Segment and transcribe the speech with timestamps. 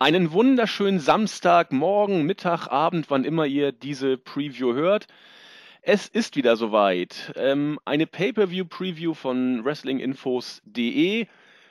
[0.00, 5.08] Einen wunderschönen Samstag, Morgen, Mittag, Abend, wann immer ihr diese Preview hört.
[5.82, 7.32] Es ist wieder soweit.
[7.34, 11.26] Ähm, eine Pay-per-view-Preview von WrestlingInfos.de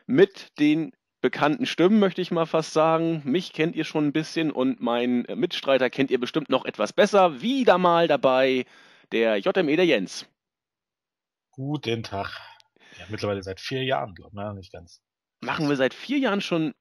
[0.07, 0.91] mit den
[1.21, 3.21] bekannten Stimmen, möchte ich mal fast sagen.
[3.23, 7.41] Mich kennt ihr schon ein bisschen und meinen Mitstreiter kennt ihr bestimmt noch etwas besser.
[7.41, 8.65] Wieder mal dabei
[9.13, 10.25] der JME, der Jens.
[11.51, 12.37] Guten Tag.
[12.99, 14.53] Ja, mittlerweile seit vier Jahren, glaube ich, ne?
[14.53, 15.01] nicht ganz.
[15.39, 16.73] Machen wir seit vier Jahren schon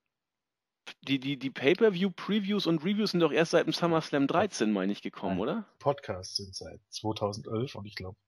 [1.03, 5.03] die, die, die Pay-Per-View-Previews und Reviews sind doch erst seit dem SummerSlam 13, meine ich,
[5.03, 5.67] gekommen, oder?
[5.79, 8.19] Podcasts sind seit 2011 und ich glaube,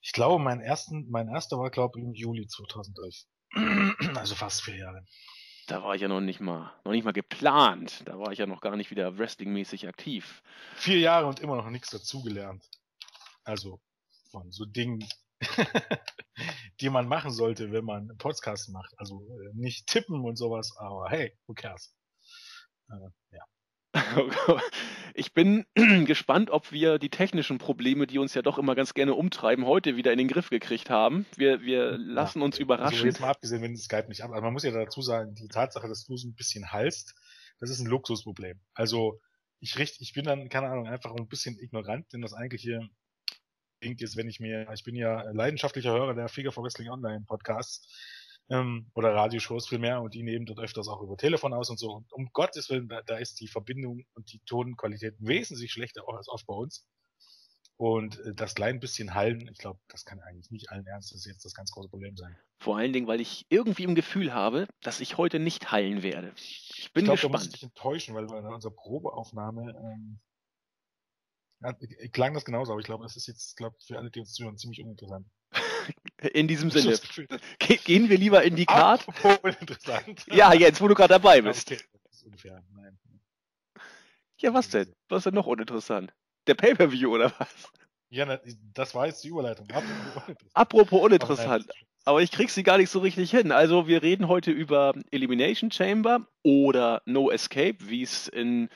[0.00, 3.24] ich glaube, mein, ersten, mein erster war, glaube ich, im Juli 2011.
[4.16, 5.04] also fast vier Jahre.
[5.66, 8.02] Da war ich ja noch nicht mal, noch nicht mal geplant.
[8.04, 10.42] Da war ich ja noch gar nicht wieder wrestlingmäßig aktiv.
[10.76, 12.68] Vier Jahre und immer noch nichts dazugelernt.
[13.44, 13.80] Also
[14.30, 15.06] von so Dingen,
[16.80, 18.92] die man machen sollte, wenn man einen Podcast macht.
[18.96, 21.94] Also äh, nicht tippen und sowas, aber hey, who cares?
[22.90, 23.44] Äh, ja.
[25.16, 25.64] Ich bin
[26.06, 29.96] gespannt, ob wir die technischen Probleme, die uns ja doch immer ganz gerne umtreiben, heute
[29.96, 31.24] wieder in den Griff gekriegt haben.
[31.36, 32.96] Wir, wir lassen ja, uns überraschen.
[32.96, 34.32] Also jetzt mal abgesehen, wenn Skype nicht ab.
[34.32, 37.14] Also man muss ja dazu sagen, die Tatsache, dass du so ein bisschen halst,
[37.60, 38.60] das ist ein Luxusproblem.
[38.74, 39.20] Also
[39.60, 42.68] ich richte, ich bin dann, keine Ahnung, einfach ein bisschen ignorant, denn das eigentlich
[43.84, 47.22] klingt jetzt, wenn ich mir, ich bin ja leidenschaftlicher Hörer der Figure for Wrestling Online
[47.28, 47.86] Podcasts
[48.48, 51.92] ähm, oder Radioshows vielmehr und die nehmen dort öfters auch über Telefon aus und so.
[51.92, 56.28] Und um Gottes Willen, da, da ist die Verbindung und die Tonqualität wesentlich schlechter als
[56.28, 56.86] oft bei uns.
[57.76, 61.44] Und äh, das kleine bisschen Hallen, ich glaube, das kann eigentlich nicht allen Ernstes jetzt
[61.44, 62.34] das ganz große Problem sein.
[62.60, 66.32] Vor allen Dingen, weil ich irgendwie im Gefühl habe, dass ich heute nicht hallen werde.
[66.36, 67.34] Ich bin ich glaub, gespannt.
[67.34, 70.20] Da muss ich dich enttäuschen, weil bei unserer Probeaufnahme ähm,
[71.64, 74.34] ja, klang das genauso, aber ich glaube, es ist jetzt, glaube für alle, die uns
[74.34, 75.26] zuhören, ziemlich uninteressant.
[76.32, 76.98] In diesem Sinne.
[77.84, 79.06] Gehen wir lieber in die Card.
[79.42, 80.24] uninteressant.
[80.32, 81.70] Ja, jetzt, wo du gerade dabei bist.
[81.70, 82.98] Okay, das ist ungefähr, nein.
[84.38, 84.92] Ja, was denn?
[85.08, 86.12] Was ist denn noch uninteressant?
[86.46, 87.70] Der Pay-Per-View oder was?
[88.08, 88.38] Ja,
[88.72, 89.68] das war jetzt die Überleitung.
[89.70, 90.50] Apropos uninteressant.
[90.54, 91.66] Apropos uninteressant.
[92.04, 93.50] Aber ich krieg sie gar nicht so richtig hin.
[93.50, 98.68] Also wir reden heute über Elimination Chamber oder No Escape, wie es in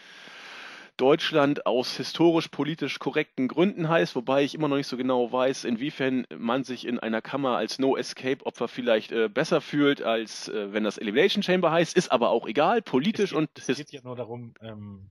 [0.98, 6.26] Deutschland aus historisch-politisch korrekten Gründen heißt, wobei ich immer noch nicht so genau weiß, inwiefern
[6.36, 10.98] man sich in einer Kammer als No-Escape-Opfer vielleicht äh, besser fühlt, als äh, wenn das
[10.98, 13.50] Elimination Chamber heißt, ist aber auch egal, politisch es geht, und...
[13.68, 15.10] Es geht ja nur darum, ähm,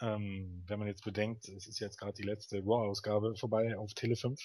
[0.00, 4.16] ähm, wenn man jetzt bedenkt, es ist jetzt gerade die letzte Raw-Ausgabe vorbei auf Tele
[4.16, 4.38] 5,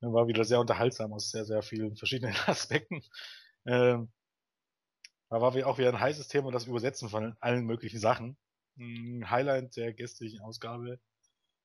[0.00, 3.02] war wieder sehr unterhaltsam aus sehr, sehr vielen verschiedenen Aspekten.
[3.66, 4.10] Ähm,
[5.28, 8.36] da war auch wieder ein heißes Thema, das Übersetzen von allen möglichen Sachen.
[9.28, 11.00] Highlight der gestrigen Ausgabe,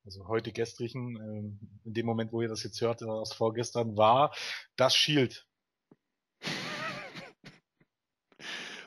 [0.06, 4.36] also heute gestrigen, ähm, in dem Moment, wo ihr das jetzt hört, aus vorgestern, war
[4.76, 5.48] das Shield.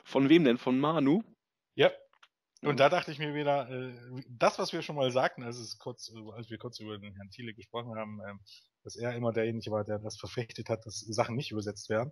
[0.05, 0.57] Von wem denn?
[0.57, 1.23] Von Manu?
[1.75, 1.91] Ja.
[2.61, 3.93] Und da dachte ich mir wieder, äh,
[4.29, 7.29] das, was wir schon mal sagten, als, es kurz, als wir kurz über den Herrn
[7.29, 8.39] Thiele gesprochen haben, ähm,
[8.83, 12.11] dass er immer derjenige war, der das verfechtet hat, dass Sachen nicht übersetzt werden.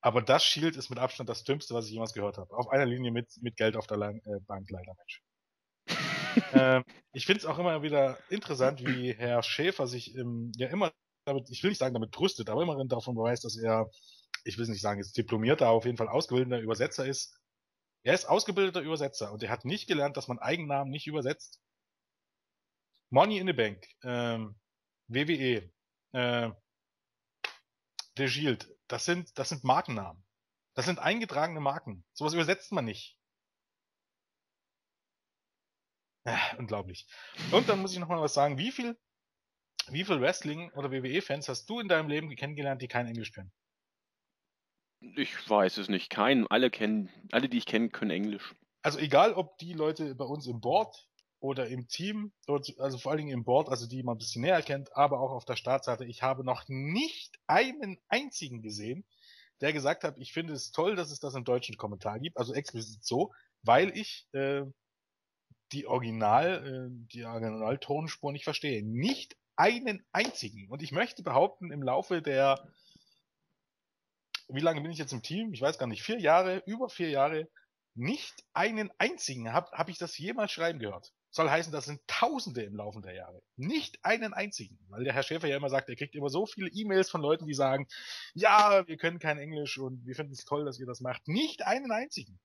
[0.00, 2.54] Aber das Shield ist mit Abstand das Dümmste, was ich jemals gehört habe.
[2.56, 5.22] Auf einer Linie mit, mit Geld auf der äh, Bank leider, Mensch
[6.52, 10.92] äh, ich finde es auch immer wieder interessant, wie Herr Schäfer sich ähm, ja immer
[11.24, 13.90] damit, ich will nicht sagen damit brüstet, aber immerhin davon beweist, dass er,
[14.44, 17.38] ich will nicht sagen, jetzt diplomierter, aber auf jeden Fall ausgebildeter Übersetzer ist.
[18.02, 21.60] Er ist ausgebildeter Übersetzer und er hat nicht gelernt, dass man Eigennamen nicht übersetzt.
[23.10, 24.56] Money in the Bank, ähm,
[25.08, 25.70] WWE,
[26.12, 26.50] äh,
[28.16, 30.22] The Shield, das sind, das sind Markennamen.
[30.74, 32.04] Das sind eingetragene Marken.
[32.12, 33.16] Sowas übersetzt man nicht.
[36.24, 37.06] Ja, unglaublich.
[37.52, 38.58] Und dann muss ich noch mal was sagen.
[38.58, 38.96] Wie viel,
[39.88, 43.52] wie viel Wrestling- oder WWE-Fans hast du in deinem Leben kennengelernt, die kein Englisch können?
[45.16, 46.08] Ich weiß es nicht.
[46.10, 46.46] Keinen.
[46.46, 48.54] Alle kennen, alle, die ich kenne, können Englisch.
[48.82, 51.08] Also egal, ob die Leute bei uns im Board
[51.40, 54.62] oder im Team, also vor allen Dingen im Board, also die man ein bisschen näher
[54.62, 59.04] kennt, aber auch auf der Startseite, ich habe noch nicht einen einzigen gesehen,
[59.60, 62.54] der gesagt hat, ich finde es toll, dass es das im deutschen Kommentar gibt, also
[62.54, 63.32] explizit so,
[63.62, 64.62] weil ich äh,
[65.74, 68.84] die Original, äh, die Originaltonspur nicht verstehe.
[68.84, 70.68] Nicht einen einzigen.
[70.70, 72.66] Und ich möchte behaupten, im Laufe der,
[74.48, 75.52] wie lange bin ich jetzt im Team?
[75.52, 77.48] Ich weiß gar nicht, vier Jahre, über vier Jahre,
[77.94, 81.12] nicht einen einzigen habe hab ich das jemals schreiben gehört.
[81.30, 83.42] Soll heißen, das sind Tausende im Laufe der Jahre.
[83.56, 84.78] Nicht einen einzigen.
[84.88, 87.46] Weil der Herr Schäfer ja immer sagt, er kriegt immer so viele E-Mails von Leuten,
[87.46, 87.88] die sagen,
[88.34, 91.26] ja, wir können kein Englisch und wir finden es toll, dass ihr das macht.
[91.26, 92.38] Nicht einen einzigen.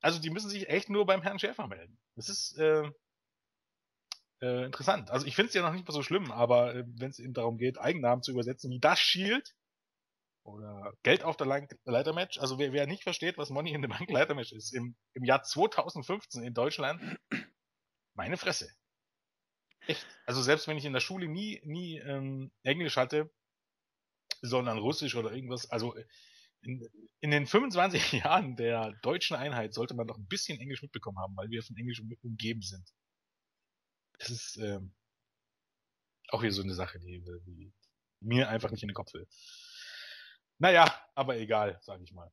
[0.00, 1.98] Also die müssen sich echt nur beim Herrn Schäfer melden.
[2.20, 2.90] Das ist äh,
[4.42, 5.10] äh, interessant.
[5.10, 7.34] Also ich finde es ja noch nicht mal so schlimm, aber äh, wenn es eben
[7.34, 9.54] darum geht, Eigennamen zu übersetzen, wie das Shield,
[10.42, 11.46] oder Geld auf der
[11.84, 12.38] Leitermatch.
[12.38, 15.42] Also wer, wer nicht versteht, was Money in the Bank Leitermatch ist, im, im Jahr
[15.42, 17.18] 2015 in Deutschland,
[18.14, 18.70] meine Fresse.
[19.86, 20.06] Echt.
[20.26, 23.30] Also selbst wenn ich in der Schule nie, nie ähm, Englisch hatte,
[24.42, 25.94] sondern Russisch oder irgendwas, also
[26.62, 26.86] in,
[27.20, 31.36] in, den 25 Jahren der deutschen Einheit sollte man doch ein bisschen Englisch mitbekommen haben,
[31.36, 32.88] weil wir von Englisch umgeben sind.
[34.18, 34.94] Das ist ähm,
[36.28, 37.72] auch hier so eine Sache, die, die
[38.20, 39.26] mir einfach nicht in den Kopf will.
[40.58, 42.30] Naja, aber egal, sag ich mal.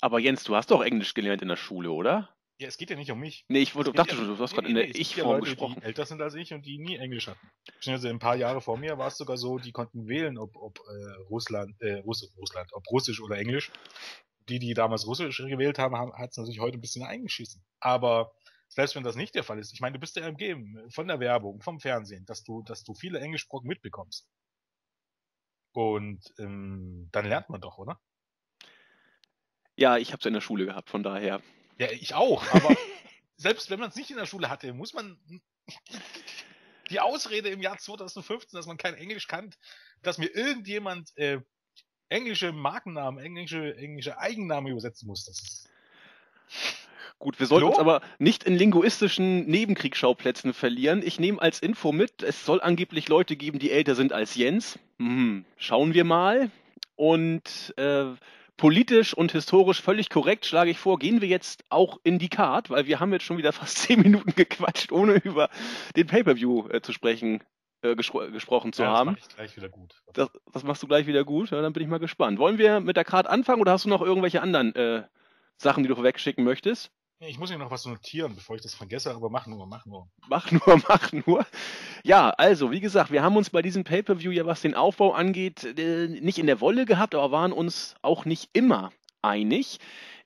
[0.00, 2.35] Aber Jens, du hast doch Englisch gelernt in der Schule, oder?
[2.58, 3.44] Ja, es geht ja nicht um mich.
[3.48, 5.40] Nee, ich wollte, dachte ja, schon, du hast nee, gerade nee, in der Ich-Form ja
[5.40, 5.76] gesprochen.
[5.78, 7.50] Die älter sind als ich und die nie Englisch hatten.
[7.84, 10.78] Also ein paar Jahre vor mir war es sogar so, die konnten wählen, ob, ob
[10.78, 13.70] äh, Russland, äh, Russ Russland, ob Russisch oder Englisch.
[14.48, 17.62] Die, die damals Russisch gewählt haben, haben hat es natürlich heute ein bisschen eingeschissen.
[17.78, 18.32] Aber
[18.68, 21.20] selbst wenn das nicht der Fall ist, ich meine, du bist ja umgeben von der
[21.20, 24.26] Werbung, vom Fernsehen, dass du, dass du viele Englischbrocken mitbekommst.
[25.72, 28.00] Und ähm, dann lernt man doch, oder?
[29.76, 31.42] Ja, ich habe es in der Schule gehabt, von daher.
[31.78, 32.74] Ja, ich auch, aber
[33.36, 35.18] selbst wenn man es nicht in der Schule hatte, muss man
[36.90, 39.54] die Ausrede im Jahr 2015, dass man kein Englisch kann,
[40.02, 41.40] dass mir irgendjemand äh,
[42.08, 45.68] englische Markennamen, englische, englische Eigennamen übersetzen muss, das ist
[47.18, 51.02] Gut, wir sollten uns aber nicht in linguistischen Nebenkriegsschauplätzen verlieren.
[51.02, 54.78] Ich nehme als Info mit, es soll angeblich Leute geben, die älter sind als Jens.
[54.98, 56.50] Hm, schauen wir mal.
[56.94, 58.04] Und äh,
[58.56, 62.70] politisch und historisch völlig korrekt schlage ich vor, gehen wir jetzt auch in die Card,
[62.70, 65.48] weil wir haben jetzt schon wieder fast zehn Minuten gequatscht, ohne über
[65.96, 67.42] den Pay-Per-View äh, zu sprechen.
[67.82, 69.16] Äh, gespro gesprochen zu ja, haben.
[69.16, 70.02] Das, mach ich gleich wieder gut.
[70.14, 71.50] Das, das, machst du gleich wieder gut?
[71.50, 72.38] Ja, dann bin ich mal gespannt.
[72.38, 75.02] Wollen wir mit der Card anfangen oder hast du noch irgendwelche anderen äh,
[75.58, 76.90] Sachen, die du wegschicken möchtest?
[77.18, 80.08] Ich muss hier noch was notieren, bevor ich das vergesse, aber mach nur, mach nur.
[80.28, 81.46] Mach nur, mach nur.
[82.06, 85.64] Ja, also, wie gesagt, wir haben uns bei diesem Pay-Per-View ja, was den Aufbau angeht,
[85.76, 88.92] äh, nicht in der Wolle gehabt, aber waren uns auch nicht immer
[89.22, 89.80] einig.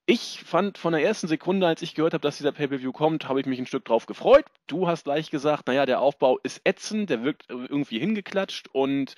[0.05, 3.41] Ich fand von der ersten Sekunde, als ich gehört habe, dass dieser Pay-Per-View kommt, habe
[3.41, 4.45] ich mich ein Stück drauf gefreut.
[4.67, 9.15] Du hast gleich gesagt, naja, der Aufbau ist ätzend, der wirkt irgendwie hingeklatscht und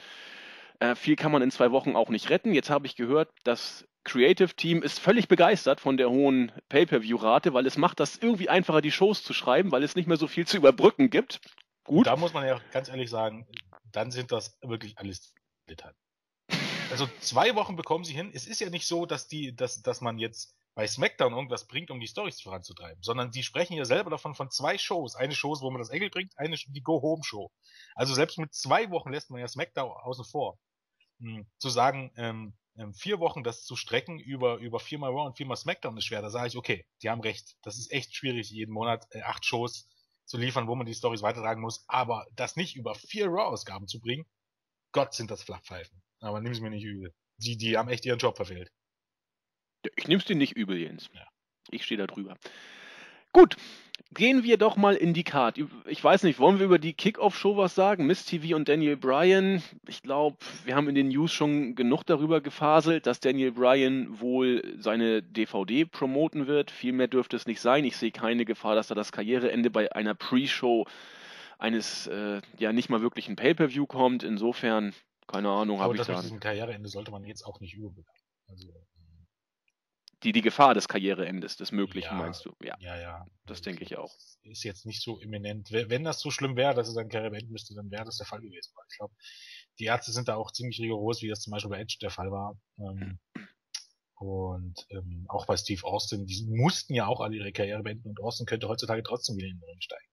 [0.79, 2.55] äh, viel kann man in zwei Wochen auch nicht retten.
[2.55, 7.67] Jetzt habe ich gehört, dass Creative Team ist völlig begeistert von der hohen Pay-per-view-Rate, weil
[7.67, 10.47] es macht das irgendwie einfacher, die Shows zu schreiben, weil es nicht mehr so viel
[10.47, 11.41] zu überbrücken gibt.
[11.93, 12.07] Gut.
[12.07, 13.47] Da muss man ja ganz ehrlich sagen,
[13.85, 15.35] dann sind das wirklich alles
[15.69, 15.95] Details.
[16.91, 18.31] Also zwei Wochen bekommen sie hin.
[18.33, 21.91] Es ist ja nicht so, dass die, dass, dass man jetzt bei SmackDown irgendwas bringt,
[21.91, 25.17] um die Storys voranzutreiben, sondern die sprechen ja selber davon von zwei Shows.
[25.17, 27.53] Eine Show, wo man das Engel bringt, eine die Go-Home-Show.
[27.95, 30.59] Also selbst mit zwei Wochen lässt man ja SmackDown außen vor.
[31.21, 35.37] Hm, zu sagen, ähm, ähm, vier Wochen das zu strecken über, über viermal Raw und
[35.37, 36.23] viermal SmackDown ist schwer.
[36.23, 37.55] Da sage ich, okay, die haben recht.
[37.61, 39.91] Das ist echt schwierig, jeden Monat äh, acht Shows
[40.25, 41.85] zu liefern, wo man die Stories weitertragen muss.
[41.89, 44.25] Aber das nicht über vier Raw-Ausgaben zu bringen,
[44.93, 46.03] Gott sind das Flachpfeifen.
[46.21, 47.15] Aber nimm es mir nicht übel.
[47.39, 48.71] Die, die haben echt ihren Job verfehlt.
[49.97, 51.11] Ich nehm's dir nicht übel, Jens.
[51.13, 51.27] Ja.
[51.71, 52.37] Ich stehe da drüber.
[53.33, 53.57] Gut,
[54.13, 55.59] gehen wir doch mal in die Card.
[55.87, 58.07] Ich weiß nicht, wollen wir über die Kickoff-Show was sagen?
[58.07, 59.63] Miss TV und Daniel Bryan.
[59.87, 64.63] Ich glaube, wir haben in den News schon genug darüber gefaselt, dass Daniel Bryan wohl
[64.79, 66.71] seine DVD promoten wird.
[66.71, 67.85] Viel mehr dürfte es nicht sein.
[67.85, 70.87] Ich sehe keine Gefahr, dass da das Karriereende bei einer Pre-Show
[71.59, 74.25] eines äh, ja nicht mal wirklichen Pay-per-View kommt.
[74.25, 74.93] Insofern,
[75.27, 76.21] keine Ahnung, habe ich da.
[76.21, 78.11] Diesem Karriereende sollte man jetzt auch nicht überbewerten.
[78.49, 78.69] Also
[80.23, 82.55] die, die Gefahr des Karriereendes, des Möglichen, ja, meinst du?
[82.63, 82.99] Ja, ja.
[82.99, 83.27] ja.
[83.47, 84.15] Das also, denke ich auch.
[84.43, 85.71] Ist jetzt nicht so imminent.
[85.73, 88.27] Wenn das so schlimm wäre, dass er seine Karriere beenden müsste, dann wäre das der
[88.27, 88.73] Fall gewesen.
[88.91, 89.15] Ich glaube,
[89.79, 92.31] die Ärzte sind da auch ziemlich rigoros, wie das zum Beispiel bei Edge der Fall
[92.31, 92.57] war.
[92.79, 93.19] Ähm,
[94.17, 98.21] und ähm, auch bei Steve Austin, die mussten ja auch alle ihre Karriere beenden und
[98.21, 100.07] Austin könnte heutzutage trotzdem wieder in den Ring steigen.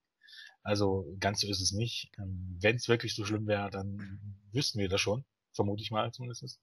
[0.63, 2.11] Also ganz so ist es nicht.
[2.17, 4.19] Ähm, Wenn es wirklich so schlimm wäre, dann
[4.51, 5.25] wüssten wir das schon.
[5.53, 6.59] Vermute ich mal zumindest.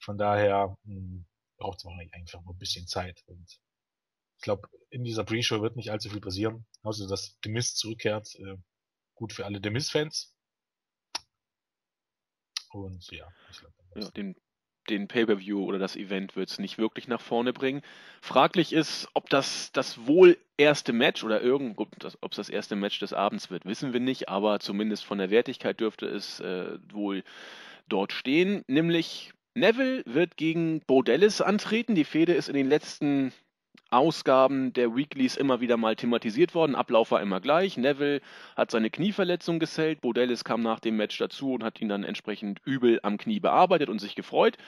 [0.00, 3.22] Von daher, mh, hm, braucht es nicht einfach nur ein bisschen Zeit.
[3.26, 3.60] Und
[4.36, 8.34] ich glaube, in dieser Pre-Show wird nicht allzu viel passieren, außer dass The Mist zurückkehrt.
[8.36, 8.56] Äh,
[9.14, 10.34] gut für alle The Mist-Fans.
[12.70, 13.74] Und ja, ich glaube.
[13.94, 14.36] Ja, den,
[14.90, 17.82] den Pay-Per-View oder das Event wird es nicht wirklich nach vorne bringen.
[18.20, 22.98] Fraglich ist, ob das das wohl erste Match oder irgend, ob es das erste Match
[23.00, 27.24] des Abends wird, wissen wir nicht, aber zumindest von der Wertigkeit dürfte es äh, wohl
[27.88, 31.94] dort stehen, nämlich Neville wird gegen Bo Dallas antreten.
[31.94, 33.32] Die Fehde ist in den letzten
[33.88, 36.74] Ausgaben der Weeklies immer wieder mal thematisiert worden.
[36.74, 37.78] Ablauf war immer gleich.
[37.78, 38.20] Neville
[38.54, 40.02] hat seine Knieverletzung gesellt.
[40.02, 43.40] Bo Dallas kam nach dem Match dazu und hat ihn dann entsprechend übel am Knie
[43.40, 44.58] bearbeitet und sich gefreut.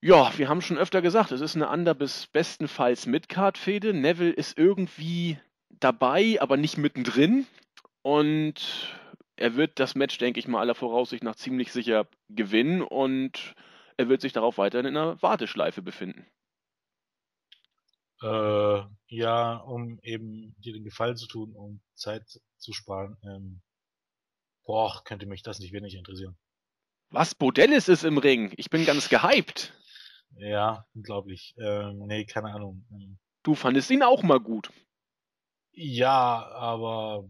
[0.00, 3.92] Ja, wir haben schon öfter gesagt, es ist eine Under- bis bestenfalls Midcard-Fehde.
[3.92, 5.36] Neville ist irgendwie
[5.68, 7.44] dabei, aber nicht mittendrin.
[8.02, 8.94] Und
[9.34, 13.56] er wird das Match, denke ich mal, aller Voraussicht nach ziemlich sicher gewinnen und
[14.00, 16.26] er wird sich darauf weiterhin in einer Warteschleife befinden.
[18.22, 23.16] Äh, ja, um eben dir den Gefallen zu tun, um Zeit zu sparen.
[23.24, 23.62] Ähm,
[24.64, 26.36] boah, könnte mich das nicht wenig interessieren.
[27.10, 27.34] Was?
[27.34, 28.52] Bodellis ist im Ring.
[28.56, 29.74] Ich bin ganz gehypt.
[30.36, 31.54] Ja, unglaublich.
[31.58, 32.86] Ähm, nee, keine Ahnung.
[32.90, 34.70] Ähm, Du fandest ihn auch mal gut.
[35.72, 37.28] Ja, aber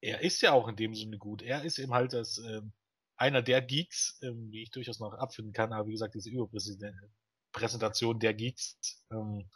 [0.00, 1.42] er ist ja auch in dem Sinne gut.
[1.42, 2.72] Er ist eben halt das ähm,
[3.18, 8.18] einer der Geeks, ähm, die ich durchaus noch abfinden kann, aber wie gesagt, diese Überpräsentation
[8.20, 9.50] der Geeks ähm,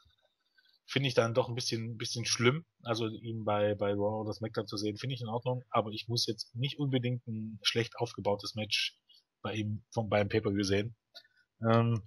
[0.86, 2.66] finde ich dann doch ein bisschen, bisschen schlimm.
[2.82, 6.08] Also ihn bei, bei Raw oder SmackDown zu sehen, finde ich in Ordnung, aber ich
[6.08, 8.98] muss jetzt nicht unbedingt ein schlecht aufgebautes Match
[9.42, 10.96] bei ihm vom, beim Pay-Per-View sehen.
[11.68, 12.02] Ähm,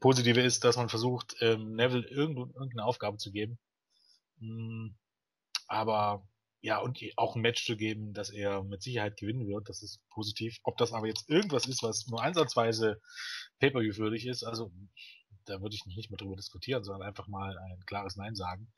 [0.00, 3.58] Positive ist, dass man versucht, ähm, Neville irgendeine Aufgabe zu geben.
[4.38, 4.88] Mm,
[5.66, 6.27] aber
[6.60, 10.00] ja, und auch ein Match zu geben, dass er mit Sicherheit gewinnen wird, das ist
[10.10, 10.58] positiv.
[10.64, 13.00] Ob das aber jetzt irgendwas ist, was nur ansatzweise
[13.60, 14.72] Pay-Per-View würdig ist, also
[15.44, 18.70] da würde ich nicht mehr drüber diskutieren, sondern einfach mal ein klares Nein sagen.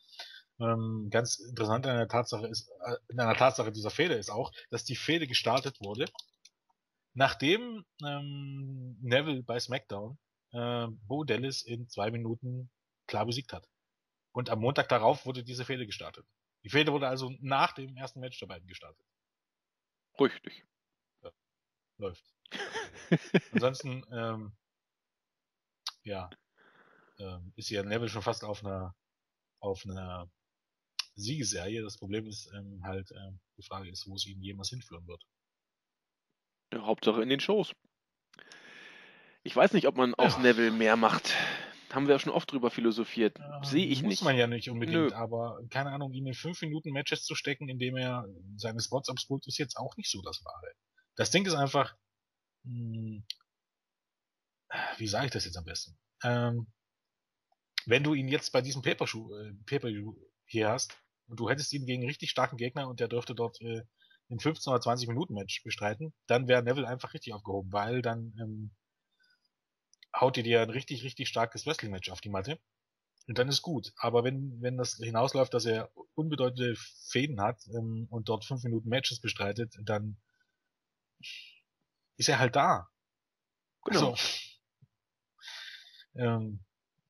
[0.61, 4.53] Ähm, ganz interessant an der Tatsache ist, äh, in einer Tatsache dieser Fehde ist auch,
[4.69, 6.05] dass die Fehde gestartet wurde,
[7.15, 10.19] nachdem ähm, Neville bei SmackDown
[10.53, 12.71] äh, Bo Dallas in zwei Minuten
[13.07, 13.67] klar besiegt hat.
[14.33, 16.27] Und am Montag darauf wurde diese Fehde gestartet.
[16.65, 19.05] Die Fehde wurde also nach dem ersten Match der beiden gestartet.
[20.19, 20.67] Richtig.
[21.23, 21.31] Ja,
[21.99, 22.25] läuft.
[23.53, 24.57] Ansonsten, ähm,
[26.03, 26.29] ja,
[27.19, 28.95] ähm, ist ja Neville schon fast auf einer
[29.61, 30.31] auf einer
[31.15, 31.83] Siegeserie.
[31.83, 35.23] Das Problem ist ähm, halt, ähm, die Frage ist, wo es ihn jemals hinführen wird.
[36.73, 37.75] Ja, Hauptsache in den Shows.
[39.43, 40.41] Ich weiß nicht, ob man aus ja.
[40.41, 41.35] Neville mehr macht.
[41.93, 43.39] Haben wir ja schon oft drüber philosophiert.
[43.39, 44.21] Ja, Sehe ich muss nicht.
[44.21, 45.15] Muss man ja nicht unbedingt, Nö.
[45.15, 49.47] aber keine Ahnung, ihn in 5 Minuten Matches zu stecken, indem er seine Spots abspult,
[49.47, 50.73] ist jetzt auch nicht so das Wahre.
[51.17, 51.97] Das Ding ist einfach,
[52.65, 53.25] mh, hm,
[54.99, 55.99] wie sage ich das jetzt am besten?
[56.23, 56.67] Ähm,
[57.87, 59.89] wenn du ihn jetzt bei diesem Paper-View äh, Paper
[60.47, 63.83] hier hast und du hättest ihn gegen richtig starken Gegner und der dürfte dort äh,
[64.29, 68.33] in 15 oder 20 Minuten Match bestreiten, dann wäre Neville einfach richtig aufgehoben, weil dann
[68.41, 68.71] ähm,
[70.19, 72.59] haut ihr dir ein richtig, richtig starkes Wrestling-Match auf die Matte.
[73.27, 73.93] Und dann ist gut.
[73.97, 76.75] Aber wenn, wenn das hinausläuft, dass er unbedeutende
[77.09, 80.17] Fäden hat ähm, und dort fünf Minuten Matches bestreitet, dann
[82.17, 82.89] ist er halt da.
[83.85, 84.11] Genau.
[84.11, 84.17] Also,
[86.15, 86.65] ähm,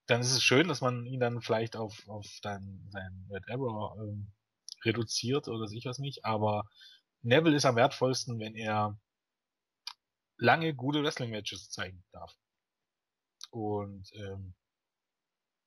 [0.06, 3.96] dann ist es schön, dass man ihn dann vielleicht auf, auf dein, dein Red Arrow
[3.98, 4.32] ähm,
[4.84, 6.68] reduziert oder sich was nicht, aber
[7.22, 8.98] Neville ist am wertvollsten, wenn er
[10.36, 12.34] lange gute Wrestling-Matches zeigen darf.
[13.50, 14.54] Und ähm,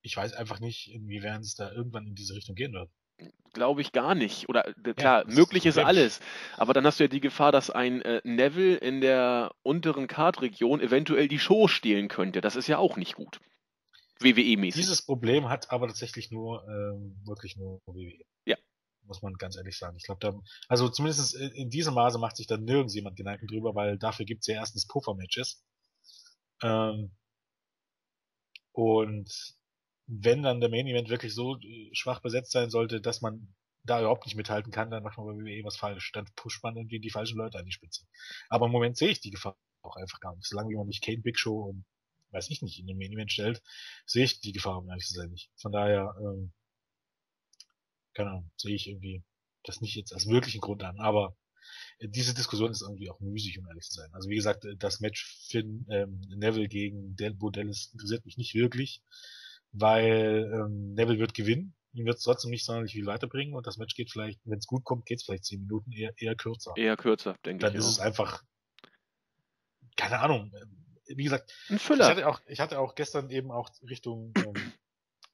[0.02, 2.90] ich weiß einfach nicht, inwiefern es da irgendwann in diese Richtung gehen wird.
[3.54, 4.50] Glaube ich gar nicht.
[4.50, 6.20] Oder äh, klar, ja, möglich ist, ist alles.
[6.58, 10.82] Aber dann hast du ja die Gefahr, dass ein äh, Neville in der unteren Kartregion
[10.82, 12.42] eventuell die Show stehlen könnte.
[12.42, 13.40] Das ist ja auch nicht gut.
[14.20, 14.76] WWE-mäßig.
[14.76, 18.26] Dieses Problem hat aber tatsächlich nur, ähm, wirklich nur WWE.
[18.46, 18.58] Ja.
[19.06, 19.98] Muss man ganz ehrlich sagen.
[19.98, 20.34] Ich glaube, da,
[20.68, 24.42] also zumindest in diesem Maße macht sich da nirgends jemand Gedanken drüber, weil dafür gibt
[24.42, 25.64] es ja erstens Puffer-Matches.
[26.64, 27.12] Ähm,
[28.74, 29.56] und
[30.08, 33.54] wenn dann der Main Event wirklich so äh, schwach besetzt sein sollte, dass man
[33.84, 36.12] da überhaupt nicht mithalten kann, dann macht man bei WWE was falsch.
[36.14, 38.06] Dann pusht man irgendwie die falschen Leute an die Spitze.
[38.50, 40.48] Aber im Moment sehe ich die Gefahr auch einfach gar nicht.
[40.48, 41.86] Solange man nicht Kane Big Show und
[42.32, 43.62] weiß ich nicht in den Main Event stellt,
[44.06, 45.52] sehe ich die Gefahr um ehrlich zu sein nicht.
[45.58, 46.54] Von daher, ähm,
[48.14, 49.24] keine Ahnung, sehe ich irgendwie
[49.64, 51.00] das nicht jetzt als wirklichen Grund an.
[51.00, 51.36] Aber
[52.10, 54.10] diese Diskussion ist irgendwie auch müßig, um ehrlich zu sein.
[54.14, 59.02] Also wie gesagt, das Match Finn ähm, Neville gegen Del Bodellis interessiert mich nicht wirklich,
[59.72, 61.76] weil ähm, Neville wird gewinnen.
[61.94, 64.66] Ihm wird es trotzdem nicht sonderlich viel weiterbringen und das Match geht vielleicht, wenn es
[64.66, 66.74] gut kommt, geht es vielleicht zehn Minuten, eher, eher kürzer.
[66.76, 67.72] Eher kürzer, denke ich.
[67.72, 68.44] Dann ist es einfach,
[69.96, 70.52] keine Ahnung,
[71.06, 72.06] wie gesagt, Ein Füller.
[72.06, 74.74] Ich hatte auch, ich hatte auch gestern eben auch Richtung ähm,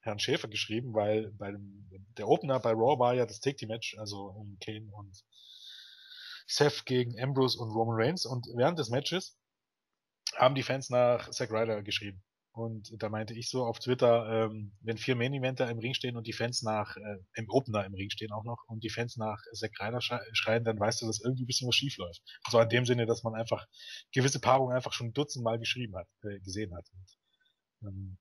[0.00, 4.24] Herrn Schäfer geschrieben, weil bei dem, der Opener bei Raw war ja das Take-Team-Match, also
[4.24, 5.24] um Kane und
[6.50, 9.38] Seth gegen Ambrose und Roman Reigns und während des Matches
[10.36, 12.22] haben die Fans nach Zack Ryder geschrieben.
[12.52, 16.16] Und da meinte ich so auf Twitter, ähm, wenn vier Main Eventer im Ring stehen
[16.16, 19.16] und die Fans nach, äh, im Opener im Ring stehen auch noch und die Fans
[19.16, 22.20] nach Zack Ryder schreien, dann weißt du, dass irgendwie ein bisschen was schief läuft.
[22.50, 23.64] So in dem Sinne, dass man einfach
[24.12, 26.86] gewisse Paarungen einfach schon dutzendmal geschrieben hat, äh, gesehen hat.
[26.92, 28.18] Und, ähm,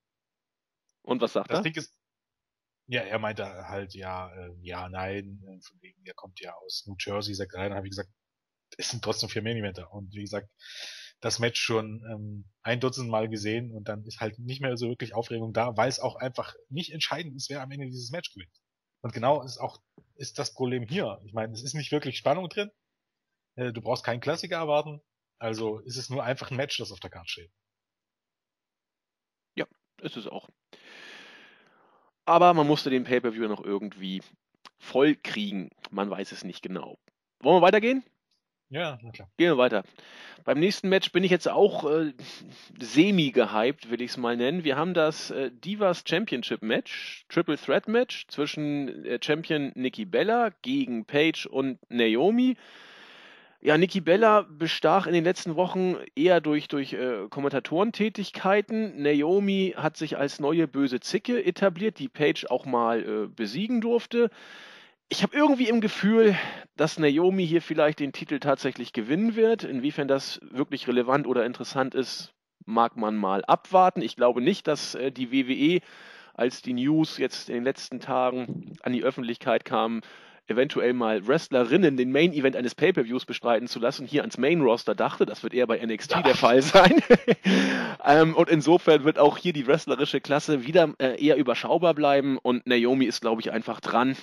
[1.02, 1.64] und was sagt das er?
[1.64, 1.98] Ding ist,
[2.86, 6.86] ja, er meinte halt, ja, äh, ja, nein, äh, von wegen, er kommt ja aus
[6.86, 8.10] New Jersey, Zack Ryder, habe ich gesagt,
[8.78, 9.92] es sind trotzdem vier Eventer.
[9.92, 10.50] Und wie gesagt,
[11.22, 14.88] das Match schon ähm, ein Dutzend Mal gesehen und dann ist halt nicht mehr so
[14.88, 18.34] wirklich Aufregung da, weil es auch einfach nicht entscheidend ist, wer am Ende dieses Match
[18.34, 18.56] gewinnt.
[19.02, 19.82] Und genau ist auch
[20.16, 21.22] ist das Problem hier.
[21.26, 22.70] Ich meine, es ist nicht wirklich Spannung drin.
[23.56, 25.02] Äh, du brauchst keinen Klassiker erwarten.
[25.40, 27.52] Also ist es nur einfach ein Match, das auf der Karte steht.
[30.02, 30.50] ist es auch.
[32.26, 34.22] Aber man musste den Pay-Per-View noch irgendwie
[34.78, 35.70] voll kriegen.
[35.92, 37.00] Man weiß es nicht genau.
[37.42, 38.04] Wollen wir weitergehen?
[38.70, 39.28] Ja, na klar.
[39.38, 39.84] Gehen wir weiter.
[40.46, 42.14] Beim nächsten Match bin ich jetzt auch äh,
[42.80, 44.64] semi-gehypt, will ich es mal nennen.
[44.64, 50.52] Wir haben das äh, Divas Championship Match, Triple Threat Match zwischen äh, Champion Nikki Bella
[50.62, 52.58] gegen Paige und Naomi.
[53.62, 59.02] Ja, Nikki Bella bestach in den letzten Wochen eher durch, durch äh, Kommentatorentätigkeiten.
[59.02, 64.30] Naomi hat sich als neue böse Zicke etabliert, die Paige auch mal äh, besiegen durfte
[65.10, 66.36] ich habe irgendwie im Gefühl,
[66.78, 69.64] dass Naomi hier vielleicht den Titel tatsächlich gewinnen wird.
[69.64, 72.32] Inwiefern das wirklich relevant oder interessant ist,
[72.66, 74.04] mag man mal abwarten.
[74.04, 75.82] Ich glaube nicht, dass äh, die WWE,
[76.36, 80.02] als die News jetzt in den letzten Tagen an die Öffentlichkeit kam,
[80.46, 84.94] eventuell mal Wrestlerinnen den Main Event eines Pay-per-Views bestreiten zu lassen, hier ans Main Roster
[84.94, 85.26] dachte.
[85.26, 86.22] Das wird eher bei NXT ja.
[86.22, 87.02] der Fall sein.
[88.06, 92.66] ähm, und insofern wird auch hier die wrestlerische Klasse wieder äh, eher überschaubar bleiben und
[92.68, 94.16] Naomi ist, glaube ich, einfach dran.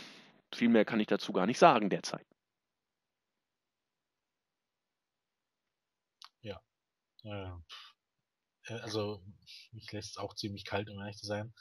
[0.57, 2.27] Viel mehr kann ich dazu gar nicht sagen derzeit.
[6.41, 6.61] Ja.
[7.25, 7.51] Äh,
[8.83, 9.23] also,
[9.73, 11.53] mich lässt es auch ziemlich kalt, um ehrlich zu sein.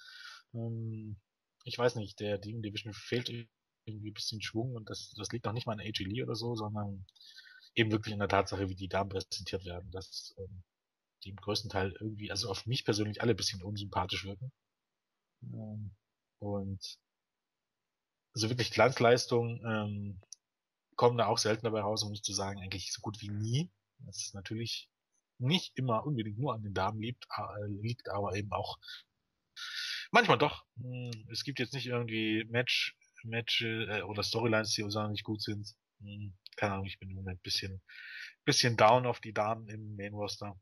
[0.54, 1.20] Ähm,
[1.66, 5.48] ich weiß nicht, der Demon Division fehlt irgendwie ein bisschen Schwung und das, das liegt
[5.48, 7.06] auch nicht mal an AJ Lee oder so, sondern
[7.76, 10.64] eben wirklich in der Tatsache, wie die Damen präsentiert werden, dass ähm,
[11.24, 14.52] die im größten Teil irgendwie, also auf mich persönlich alle ein bisschen unsympathisch wirken.
[15.44, 15.96] Ähm,
[16.40, 17.00] und
[18.36, 20.22] also wirklich Glanzleistungen ähm,
[20.96, 23.72] kommen da auch selten dabei raus, um nicht zu sagen, eigentlich so gut wie nie.
[24.00, 24.90] Das ist natürlich
[25.38, 27.26] nicht immer unbedingt nur an den Damen liegt,
[27.82, 28.78] liegt aber eben auch
[30.12, 30.66] manchmal doch.
[30.78, 35.42] Hm, es gibt jetzt nicht irgendwie Match, Match äh, oder Storylines, die uns nicht gut
[35.42, 35.74] sind.
[36.00, 37.82] Hm, keine Ahnung, ich bin im Moment bisschen,
[38.46, 40.60] bisschen down auf die Damen im Main Roster.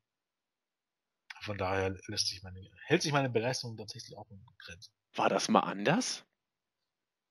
[1.42, 4.94] Von daher lässt sich meine, hält sich meine Begeisterung tatsächlich auch in Grenzen.
[5.16, 6.26] War das mal anders?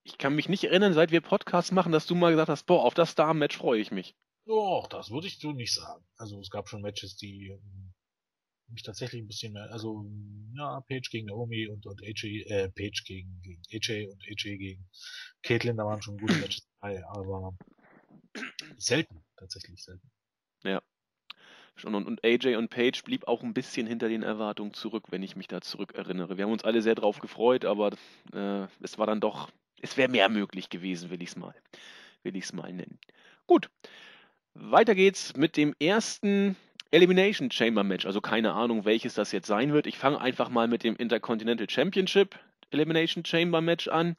[0.04, 2.84] Ich kann mich nicht erinnern, seit wir Podcasts machen, dass du mal gesagt hast, boah,
[2.84, 4.14] auf das Damen-Match freue ich mich.
[4.46, 6.04] Doch, das würde ich so nicht sagen.
[6.16, 7.94] Also es gab schon Matches, die ähm,
[8.72, 10.04] mich tatsächlich ein bisschen mehr, also
[10.56, 14.88] ja, Page gegen Naomi und, und AJ, äh, Page gegen, gegen AJ und AJ gegen
[15.42, 17.56] Caitlyn, da waren schon gute Matches dabei, aber
[18.76, 20.10] selten, tatsächlich selten.
[20.64, 20.82] Ja.
[21.84, 25.36] Und, und AJ und Page blieb auch ein bisschen hinter den Erwartungen zurück, wenn ich
[25.36, 26.36] mich da zurück erinnere.
[26.36, 27.92] Wir haben uns alle sehr drauf gefreut, aber
[28.32, 29.50] äh, es war dann doch
[29.82, 31.54] es wäre mehr möglich gewesen, will ich es mal,
[32.22, 32.98] will ich's mal nennen.
[33.46, 33.68] Gut,
[34.54, 36.56] weiter geht's mit dem ersten
[36.90, 38.06] Elimination Chamber Match.
[38.06, 39.86] Also keine Ahnung, welches das jetzt sein wird.
[39.86, 42.38] Ich fange einfach mal mit dem Intercontinental Championship
[42.70, 44.16] Elimination Chamber Match an.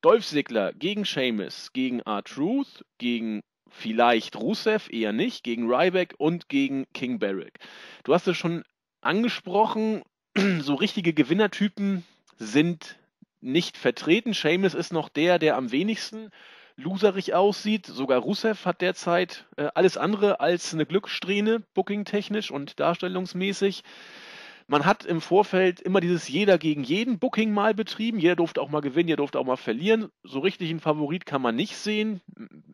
[0.00, 6.86] Dolph Ziggler gegen Sheamus, gegen R-Truth, gegen vielleicht Rusev, eher nicht, gegen Ryback und gegen
[6.92, 7.58] King Barrick.
[8.04, 8.64] Du hast es schon
[9.00, 10.02] angesprochen,
[10.60, 12.04] so richtige Gewinnertypen
[12.36, 12.98] sind
[13.44, 14.32] nicht vertreten.
[14.32, 16.30] Seamus ist noch der, der am wenigsten
[16.76, 17.86] loserig aussieht.
[17.86, 23.84] Sogar Rusev hat derzeit äh, alles andere als eine Glückssträhne, booking-technisch und darstellungsmäßig.
[24.66, 28.18] Man hat im Vorfeld immer dieses jeder gegen jeden Booking mal betrieben.
[28.18, 30.10] Jeder durfte auch mal gewinnen, jeder durfte auch mal verlieren.
[30.22, 32.22] So richtig einen Favorit kann man nicht sehen.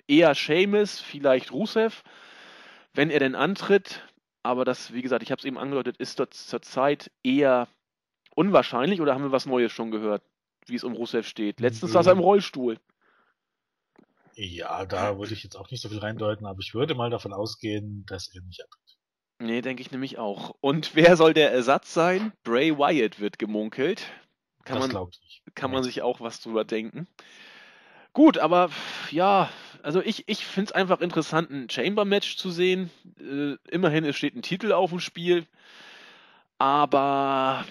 [0.06, 2.04] Eher Seamus, vielleicht Rusev,
[2.94, 4.06] wenn er denn antritt.
[4.44, 7.66] Aber das, wie gesagt, ich habe es eben angedeutet, ist dort zurzeit eher
[8.36, 9.00] unwahrscheinlich.
[9.00, 10.22] Oder haben wir was Neues schon gehört?
[10.70, 11.60] Wie es um Rusev steht.
[11.60, 12.78] Letztens saß er im Rollstuhl.
[14.34, 17.32] Ja, da würde ich jetzt auch nicht so viel reindeuten, aber ich würde mal davon
[17.32, 18.96] ausgehen, dass er nicht antritt.
[19.38, 20.54] Nee, denke ich nämlich auch.
[20.60, 22.32] Und wer soll der Ersatz sein?
[22.44, 24.02] Bray Wyatt wird gemunkelt.
[24.64, 25.42] Kann das glaube ich.
[25.54, 27.08] Kann man sich auch was drüber denken.
[28.12, 28.70] Gut, aber
[29.10, 29.48] ja,
[29.82, 32.90] also ich, ich finde es einfach interessant, ein Chamber-Match zu sehen.
[33.18, 35.46] Äh, immerhin, es steht ein Titel auf dem Spiel.
[36.58, 37.64] Aber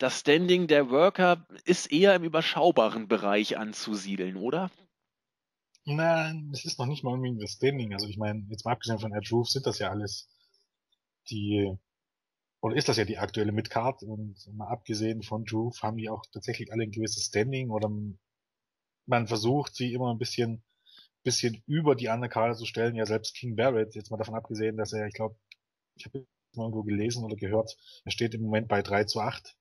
[0.00, 4.70] das Standing der Worker ist eher im überschaubaren Bereich anzusiedeln, oder?
[5.84, 7.92] Nein, es ist noch nicht mal unbedingt das Standing.
[7.92, 10.28] Also ich meine, jetzt mal abgesehen von Edge Roof sind das ja alles
[11.28, 11.70] die,
[12.62, 16.24] oder ist das ja die aktuelle Midcard und mal abgesehen von Roof haben die auch
[16.32, 17.90] tatsächlich alle ein gewisses Standing oder
[19.06, 20.62] man versucht sie immer ein bisschen,
[21.24, 22.94] bisschen über die Undercard zu stellen.
[22.94, 25.36] Ja, selbst King Barrett, jetzt mal davon abgesehen, dass er, ich glaube,
[25.96, 29.58] ich habe irgendwo gelesen oder gehört, er steht im Moment bei 3 zu 8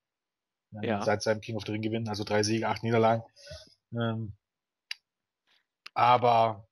[0.82, 1.02] ja.
[1.04, 3.24] Seit seinem King of the Ring Gewinn, also drei Siege, acht Niederlagen.
[3.94, 4.36] Ähm,
[5.94, 6.68] aber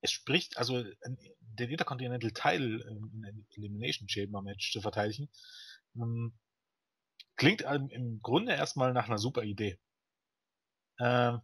[0.00, 5.28] es spricht, also den Intercontinental Title in Elimination Chamber Match zu verteidigen,
[5.94, 6.32] ähm,
[7.36, 9.78] klingt im Grunde erstmal nach einer super Idee.
[10.98, 11.40] Ähm,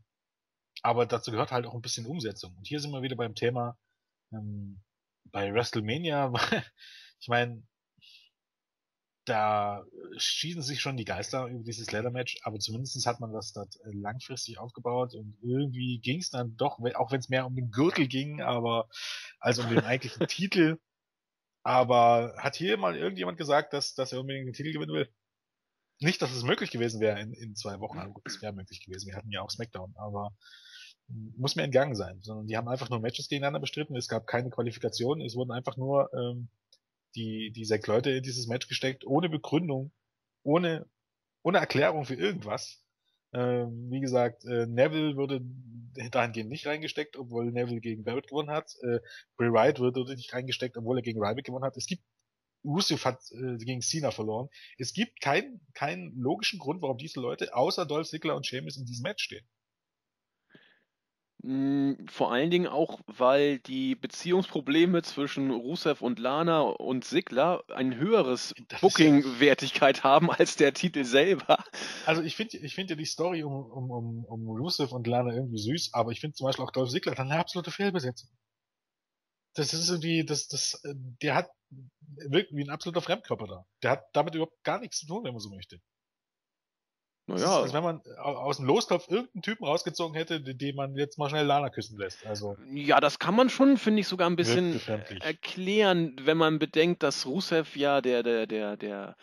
[0.82, 2.54] aber dazu gehört halt auch ein bisschen Umsetzung.
[2.56, 3.78] Und hier sind wir wieder beim Thema
[4.32, 4.82] ähm,
[5.24, 6.32] bei WrestleMania.
[7.20, 7.62] ich meine,
[9.26, 9.84] da
[10.16, 13.90] schießen sich schon die Geister über dieses Leather-Match, aber zumindest hat man das dort äh,
[13.92, 18.06] langfristig aufgebaut und irgendwie ging es dann doch, auch wenn es mehr um den Gürtel
[18.06, 18.88] ging, aber
[19.40, 20.78] also um den eigentlichen Titel.
[21.64, 25.12] Aber hat hier mal irgendjemand gesagt, dass, dass er unbedingt den Titel gewinnen will?
[25.98, 27.98] Nicht, dass es möglich gewesen wäre in, in zwei Wochen.
[27.98, 29.08] Also, es wäre möglich gewesen.
[29.08, 30.30] Wir hatten ja auch SmackDown, aber
[31.08, 33.96] muss mir entgangen sein, sondern die haben einfach nur Matches gegeneinander bestritten.
[33.96, 35.20] Es gab keine Qualifikation.
[35.20, 36.48] Es wurden einfach nur ähm,
[37.16, 39.92] die, die sechs Leute in dieses Match gesteckt, ohne Begründung,
[40.42, 40.88] ohne,
[41.42, 42.82] ohne Erklärung für irgendwas.
[43.32, 45.40] Ähm, wie gesagt, äh, Neville wurde
[46.10, 48.70] dahingehend nicht reingesteckt, obwohl Neville gegen Barrett gewonnen hat.
[48.82, 49.00] Äh,
[49.36, 51.76] Bray Wyatt wurde nicht reingesteckt, obwohl er gegen Ryback gewonnen hat.
[51.76, 52.02] Es gibt
[52.64, 54.48] Rusev hat äh, gegen Cena verloren.
[54.78, 58.84] Es gibt keinen keinen logischen Grund, warum diese Leute außer Dolph Ziggler und Sheamus in
[58.84, 59.46] diesem Match stehen.
[61.42, 67.96] Hm, vor allen Dingen auch, weil die Beziehungsprobleme zwischen Rusev und Lana und Sigler ein
[67.96, 71.62] höheres Booking-Wertigkeit haben als der Titel selber.
[72.06, 75.34] Also ich finde ich finde ja die Story um, um, um, um Rusev und Lana
[75.34, 78.30] irgendwie süß, aber ich finde zum Beispiel auch Dolph Sigler dann eine absolute Fehlbesetzung.
[79.54, 81.48] Das ist irgendwie, das, das, äh, der hat,
[82.28, 83.66] wirkt wie ein absoluter Fremdkörper da.
[83.82, 85.80] Der hat damit überhaupt gar nichts zu tun, wenn man so möchte.
[87.28, 87.40] Naja.
[87.40, 91.18] Das ist, als wenn man aus dem Lostopf irgendeinen Typen rausgezogen hätte, den man jetzt
[91.18, 92.24] mal schnell Lana küssen lässt.
[92.24, 94.80] Also ja, das kann man schon, finde ich, sogar ein bisschen
[95.20, 99.16] erklären, wenn man bedenkt, dass Rusev ja der, der, der, der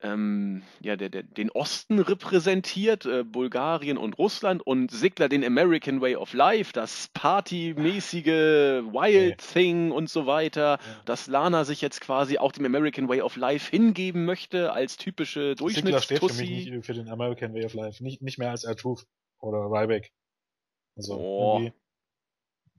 [0.00, 6.00] ähm, ja, der, der, den Osten repräsentiert, äh, Bulgarien und Russland und Sigler den American
[6.00, 9.52] Way of Life, das partymäßige Wild okay.
[9.52, 11.02] Thing und so weiter, ja.
[11.04, 15.56] dass Lana sich jetzt quasi auch dem American Way of Life hingeben möchte als typische
[15.56, 18.50] Durchschnitts Sigler steht für mich nicht für den American Way of Life, nicht, nicht mehr
[18.50, 19.04] als R-Truth
[19.40, 20.12] oder Ryback.
[20.96, 21.58] Also oh.
[21.58, 21.72] irgendwie,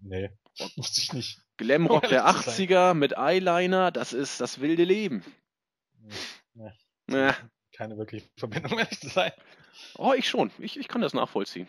[0.01, 0.29] nee,
[0.77, 1.41] wusste ich nicht.
[1.57, 5.25] Glamrock der 80er mit Eyeliner, das ist das wilde Leben.
[6.53, 6.71] Nee.
[7.11, 7.35] Ja.
[7.75, 9.31] Keine wirkliche Verbindung, ehrlich zu sein.
[9.97, 10.51] Oh, ich schon.
[10.59, 11.67] Ich, ich kann das nachvollziehen.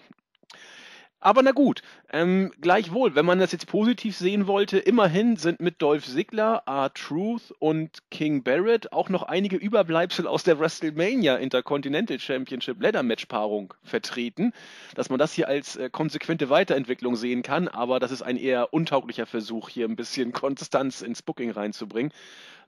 [1.22, 1.82] Aber na gut,
[2.14, 7.52] ähm, gleichwohl, wenn man das jetzt positiv sehen wollte, immerhin sind mit Dolph Ziggler, R-Truth
[7.58, 13.74] und King Barrett auch noch einige Überbleibsel aus der WrestleMania Intercontinental Championship Leather Match Paarung
[13.82, 14.54] vertreten,
[14.94, 18.72] dass man das hier als äh, konsequente Weiterentwicklung sehen kann, aber das ist ein eher
[18.72, 22.14] untauglicher Versuch, hier ein bisschen Konstanz ins Booking reinzubringen.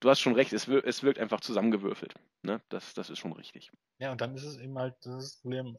[0.02, 2.12] Du hast schon recht, es, wir es wirkt einfach zusammengewürfelt.
[2.42, 2.60] Ne?
[2.70, 3.70] Das, das ist schon richtig.
[4.00, 5.78] Ja, und dann ist es eben halt das Problem,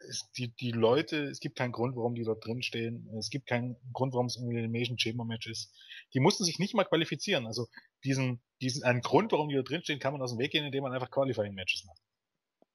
[0.00, 3.08] es, die, die Leute, es gibt keinen Grund, warum die dort drin stehen.
[3.18, 5.72] Es gibt keinen Grund, warum es ein Elimination Chamber Match ist.
[6.12, 7.46] Die mussten sich nicht mal qualifizieren.
[7.46, 7.66] Also
[8.04, 10.66] diesen, diesen, einen Grund, warum die dort drin stehen, kann man aus dem Weg gehen,
[10.66, 12.02] indem man einfach Qualifying Matches macht.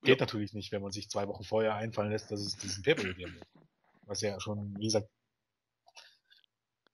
[0.01, 0.25] Geht ja.
[0.25, 3.35] natürlich nicht, wenn man sich zwei Wochen vorher einfallen lässt, dass es diesen Paper geben
[3.35, 3.47] wird.
[4.07, 5.07] Was ja schon, wie gesagt,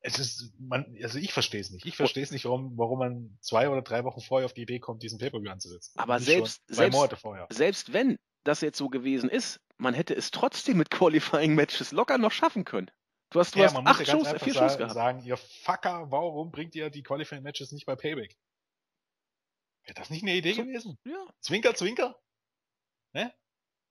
[0.06, 1.86] es ist, man, also ich verstehe es nicht.
[1.86, 4.80] Ich verstehe es nicht, warum, warum man zwei oder drei Wochen vorher auf die Idee
[4.80, 5.94] kommt, diesen Pay-Per-View anzusetzen.
[5.98, 7.16] Aber selbst, selbst,
[7.50, 12.32] selbst wenn das jetzt so gewesen ist, man hätte es trotzdem mit Qualifying-Matches locker noch
[12.32, 12.92] schaffen können.
[13.32, 14.94] Du hast, du ja, hast acht Shows, vier Shows gehabt.
[14.94, 18.38] sagen, ihr Fucker, warum bringt ihr die Qualifying-Matches nicht bei Payback?
[19.86, 21.00] Wäre das nicht eine Idee so, gewesen?
[21.04, 21.26] Ja.
[21.42, 22.16] Zwinker, zwinker?
[23.14, 23.34] Ne?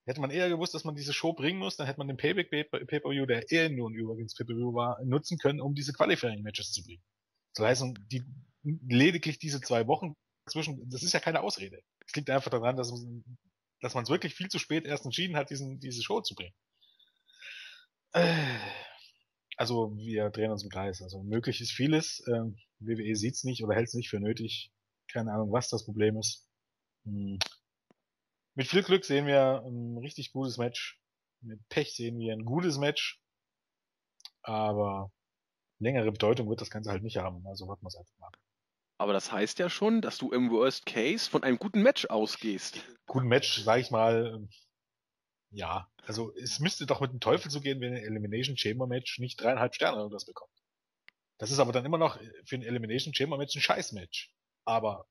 [0.06, 2.50] Hätte man eher gewusst, dass man diese Show bringen muss, dann hätte man den Payback
[2.50, 7.02] Pay-Per-View, der eher nur ein übrigens Pay-Per-View war, nutzen können, um diese Qualifying-Matches zu bringen.
[7.54, 8.22] Das heißt, die,
[8.62, 10.14] lediglich diese zwei Wochen
[10.46, 11.80] zwischen, das ist ja keine Ausrede.
[12.06, 12.92] Es liegt einfach daran, dass
[13.80, 16.54] dass man es wirklich viel zu spät erst entschieden hat, diesen, diese Show zu bringen.
[19.56, 21.02] Also wir drehen uns im Kreis.
[21.02, 22.22] Also möglich ist vieles.
[22.26, 24.72] Ähm, WWE sieht's nicht oder hält es nicht für nötig.
[25.12, 26.48] Keine Ahnung, was das Problem ist.
[27.04, 27.38] Hm.
[28.54, 31.00] Mit viel Glück sehen wir ein richtig gutes Match.
[31.40, 33.20] Mit Pech sehen wir ein gutes Match.
[34.42, 35.10] Aber
[35.78, 37.46] längere Bedeutung wird das Ganze halt nicht haben.
[37.46, 38.30] Also warten wir es einfach mal.
[38.98, 42.80] Aber das heißt ja schon, dass du im Worst Case von einem guten Match ausgehst.
[43.06, 44.48] Guten Match, sag ich mal, ähm,
[45.50, 45.88] ja.
[46.04, 49.74] Also es müsste doch mit dem Teufel zugehen, wenn ein Elimination Chamber Match nicht dreieinhalb
[49.74, 50.52] Sterne oder was bekommt.
[51.38, 54.32] Das ist aber dann immer noch für ein Elimination Chamber Match ein Scheiß-Match.
[54.64, 55.06] Aber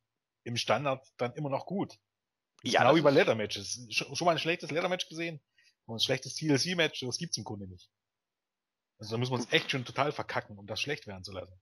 [0.45, 1.99] im Standard dann immer noch gut.
[2.63, 3.85] Ja, genau bei Leather Matches.
[3.89, 5.41] Schon mal ein schlechtes Leather Match gesehen?
[5.85, 7.89] Und ein schlechtes TLC Match, das gibt's im Grunde nicht.
[8.99, 11.59] Also da muss man es echt schon total verkacken, um das schlecht werden zu lassen.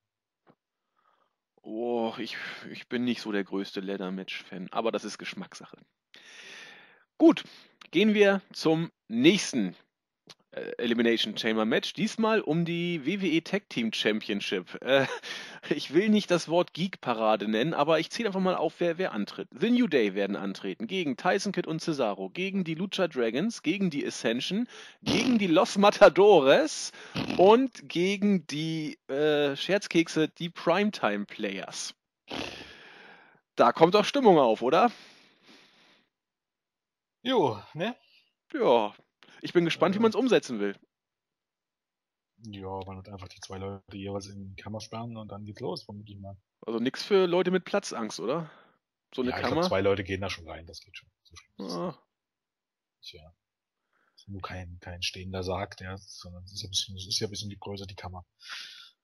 [1.63, 2.37] Oh, ich,
[2.71, 5.77] ich bin nicht so der größte Leather-Match-Fan, aber das ist Geschmackssache.
[7.17, 7.43] Gut,
[7.89, 9.75] gehen wir zum nächsten
[10.77, 11.93] Elimination Chamber Match.
[11.93, 14.81] Diesmal um die WWE Tag Team Championship.
[14.81, 15.05] Äh,
[15.69, 19.13] ich will nicht das Wort Geek-Parade nennen, aber ich zähle einfach mal auf, wer, wer
[19.13, 19.47] antritt.
[19.57, 23.89] The New Day werden antreten gegen Tyson Kidd und Cesaro, gegen die Lucha Dragons, gegen
[23.89, 24.67] die Ascension,
[25.01, 26.91] gegen die Los Matadores
[27.37, 31.93] und gegen die äh, Scherzkekse, die Primetime Players.
[33.55, 34.91] Da kommt doch Stimmung auf, oder?
[37.23, 37.95] Jo, ne?
[38.53, 38.93] Ja.
[39.41, 40.01] Ich bin gespannt, wie Äh.
[40.01, 40.75] man es umsetzen will.
[42.43, 45.59] Ja, man wird einfach die zwei Leute jeweils in die Kammer sperren und dann geht's
[45.59, 46.35] los, vermute ich mal.
[46.65, 48.49] Also nichts für Leute mit Platzangst, oder?
[49.13, 49.67] So eine ja, ich glaub, Kammer.
[49.67, 51.09] zwei Leute gehen da schon rein, das geht schon.
[51.57, 51.97] So Ah,
[52.99, 53.33] nicht, ja.
[54.15, 57.27] Ist nur kein, kein stehender Sarg, der, sondern es ist ja ein bisschen, ist ja
[57.27, 58.25] ein bisschen die Größe, die Kammer.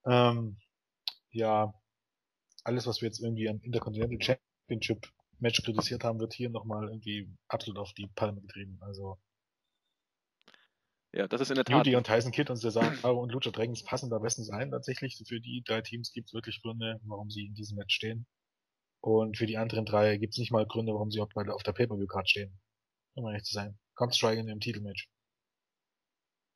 [0.06, 0.58] Ähm,
[1.32, 1.74] ja,
[2.64, 7.30] alles, was wir jetzt irgendwie am Intercontinental Championship Match kritisiert haben, wird hier nochmal irgendwie
[7.48, 8.78] absolut auf die Palme getrieben.
[8.82, 9.20] Also,
[11.18, 11.78] ja, das ist in der Tat.
[11.78, 15.22] Judy und Tyson Kidd und Cesaro und Lucha Dragons passen da bestens ein tatsächlich.
[15.28, 18.28] Für die drei Teams gibt's wirklich Gründe, warum sie in diesem Match stehen.
[19.02, 22.30] Und für die anderen drei gibt's nicht mal Gründe, warum sie beide auf der Pay-Per-View-Card
[22.30, 22.60] stehen.
[23.16, 23.80] Um ehrlich zu sein.
[23.96, 25.10] Kommt Striking im Titelmatch.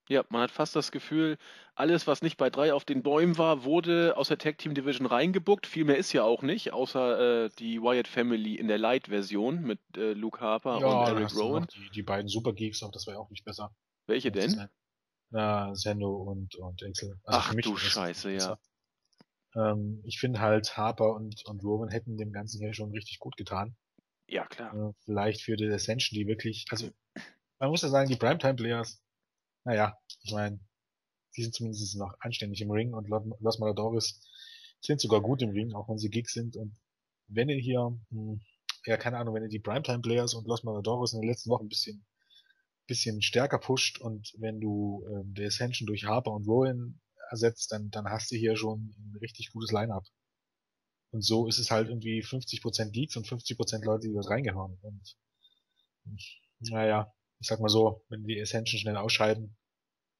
[0.10, 1.38] Ja, man hat fast das Gefühl,
[1.74, 5.08] alles, was nicht bei drei auf den Bäumen war, wurde aus der Tag Team Division
[5.08, 5.66] reingebuckt.
[5.66, 9.80] Viel mehr ist ja auch nicht, außer äh, die Wyatt Family in der Light-Version mit
[9.96, 11.68] äh, Luke Harper und da Eric Rowan.
[11.74, 13.74] Die, die beiden Super Geeks, aber das wäre auch nicht besser.
[14.12, 14.68] Welche denn?
[15.30, 17.18] Na, Sendo und, und Axel.
[17.24, 18.60] Also Ach du Scheiße, ja.
[19.56, 23.38] Ähm, ich finde halt Harper und, und Rowan hätten dem Ganzen hier schon richtig gut
[23.38, 23.78] getan.
[24.28, 24.74] Ja, klar.
[24.74, 26.90] Äh, vielleicht für die Ascension, die wirklich, also
[27.60, 29.02] man muss ja sagen, die Primetime-Players,
[29.64, 30.60] naja, ich meine,
[31.38, 34.28] die sind zumindest noch anständig im Ring und Los Matadores
[34.82, 36.58] sind sogar gut im Ring, auch wenn sie Gigs sind.
[36.58, 36.76] Und
[37.28, 38.42] wenn ihr hier, hm,
[38.86, 41.70] ja, keine Ahnung, wenn ihr die Primetime-Players und Los Matadores in den letzten Wochen ein
[41.70, 42.06] bisschen,
[42.92, 47.00] bisschen stärker pusht und wenn du ähm, die Ascension durch Harper und Rowan
[47.30, 50.04] ersetzt, dann, dann hast du hier schon ein richtig gutes Line-Up.
[51.14, 54.78] Und so ist es halt irgendwie 50% Geeks und 50% Leute, die dort reingehören.
[54.82, 55.18] Und
[56.60, 59.56] naja, ich sag mal so, wenn die Ascension schnell ausscheiden,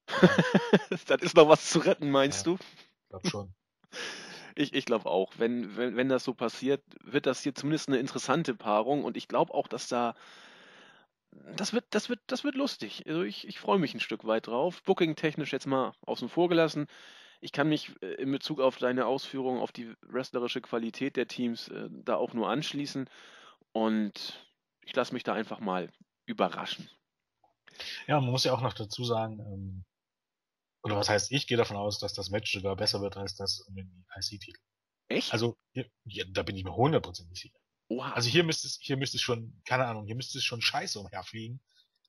[1.08, 2.54] das ist noch was zu retten, meinst Ja.
[2.54, 2.58] du?
[3.10, 3.54] glaub schon.
[4.54, 5.32] Ich, ich glaube auch.
[5.38, 9.30] Wenn, wenn, wenn das so passiert, wird das hier zumindest eine interessante Paarung und ich
[9.30, 10.14] glaube auch, dass da.
[11.56, 13.04] Das wird, das wird, das wird lustig.
[13.08, 14.84] Also ich, ich freue mich ein Stück weit drauf.
[14.84, 16.88] Booking-technisch jetzt mal außen vor gelassen.
[17.40, 21.70] Ich kann mich äh, in Bezug auf deine Ausführungen, auf die wrestlerische Qualität der Teams
[21.70, 23.10] äh, da auch nur anschließen.
[23.72, 24.46] Und
[24.86, 25.90] ich lasse mich da einfach mal
[26.26, 26.90] überraschen.
[28.08, 29.86] Ja, man muss ja auch noch dazu sagen, ähm,
[30.84, 33.62] oder was heißt, ich gehe davon aus, dass das Match sogar besser wird als das
[33.62, 34.60] um den IC-Titel.
[35.08, 35.32] Echt?
[35.32, 35.84] Also, ja,
[36.30, 37.60] da bin ich mir hundertprozentig sicher.
[37.92, 38.14] Oha.
[38.14, 40.98] Also hier müsste es, hier müsste es schon, keine Ahnung, hier müsste es schon scheiße
[40.98, 41.60] umherfliegen,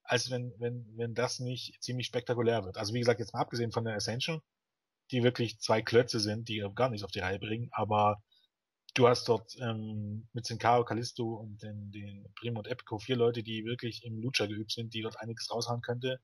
[0.04, 2.76] als wenn, wenn, wenn das nicht ziemlich spektakulär wird.
[2.76, 4.40] Also wie gesagt, jetzt mal abgesehen von der Ascension,
[5.10, 8.22] die wirklich zwei Klötze sind, die gar nichts auf die Reihe bringen, aber
[8.94, 13.42] du hast dort ähm, mit Sincaro, Callisto und den, den Primo und Epico vier Leute,
[13.42, 16.20] die wirklich im Lucha geübt sind, die dort einiges raushauen könnte.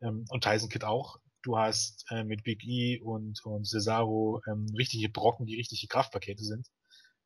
[0.00, 1.18] Ähm, und Tyson Kidd auch.
[1.42, 6.42] Du hast äh, mit Big E und, und Cesaro ähm, richtige Brocken, die richtige Kraftpakete
[6.42, 6.66] sind.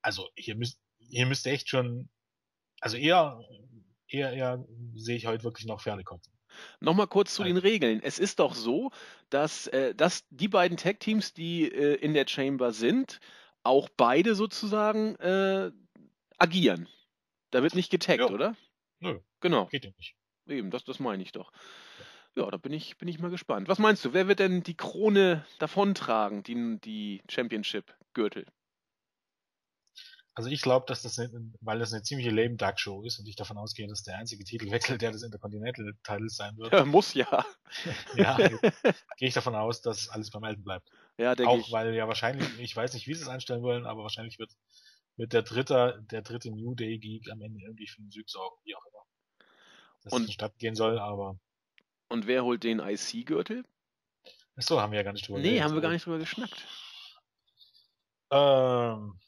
[0.03, 0.79] Also hier müsst,
[1.13, 2.09] hier müsste echt schon,
[2.81, 3.39] also eher,
[4.09, 6.33] eher, eher sehe ich heute wirklich noch Pferdekotzen.
[6.81, 8.01] Nochmal kurz zu den Regeln.
[8.03, 8.91] Es ist doch so,
[9.31, 13.21] dass, äh, dass die beiden Tag-Teams, die äh, in der Chamber sind,
[13.63, 15.71] auch beide sozusagen äh,
[16.39, 16.89] agieren.
[17.51, 18.27] Da wird nicht getaggt, Ja.
[18.31, 18.57] oder?
[19.01, 20.15] Nö, Genau, geht ja nicht.
[20.47, 21.53] eben, das, das meine ich doch.
[22.37, 23.69] Ja, da bin ich, bin ich mal gespannt.
[23.69, 28.47] Was meinst du, wer wird denn die Krone davontragen, die, die Championship-Gürtel?
[30.35, 33.27] Also ich glaube, dass das, eine, weil das eine ziemliche lame Duck Show ist und
[33.29, 37.13] ich davon ausgehe, dass der einzige Titelwechsel der des Intercontinental Titles sein wird, Ja, muss
[37.13, 37.45] ja.
[38.17, 40.89] ja, gehe ich davon aus, dass alles beim Alten bleibt.
[41.19, 41.71] ja, denke Auch ich.
[41.73, 44.51] weil ja wahrscheinlich, ich weiß nicht, wie sie es anstellen wollen, aber wahrscheinlich wird,
[45.17, 48.57] wird der dritte, der dritte New Day Geek am Ende irgendwie für den Sieg sorgen,
[48.65, 49.05] wie auch immer.
[50.05, 51.39] Dass Und- es gehen soll, aber
[52.09, 53.65] Und wer holt den IC-Gürtel?
[54.57, 55.65] Achso, haben wir ja gar nicht drüber Nee, geredet.
[55.65, 56.67] haben wir gar nicht drüber geschnackt.
[58.31, 59.19] Ähm,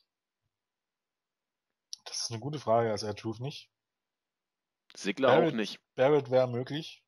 [2.15, 3.71] das ist eine gute Frage, also er Truth nicht.
[4.97, 5.81] Sigler auch Barrett- nicht.
[5.97, 7.03] Barrett wäre möglich.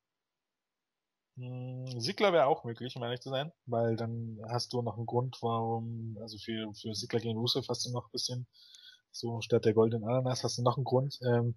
[1.36, 5.06] Hm, Sigler wäre auch möglich, um ehrlich zu sein, weil dann hast du noch einen
[5.06, 8.46] Grund, warum, also für, für Sigler gegen Rusev hast du noch ein bisschen,
[9.12, 11.18] so statt der goldenen Ananas hast du noch einen Grund.
[11.22, 11.54] Ähm,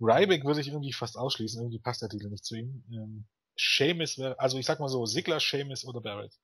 [0.00, 2.84] Ryback würde ich irgendwie fast ausschließen, irgendwie passt der Titel nicht zu ihm.
[2.92, 6.38] Ähm, Sheamus wäre, also ich sag mal so, Sigler, Sheamus oder Barrett.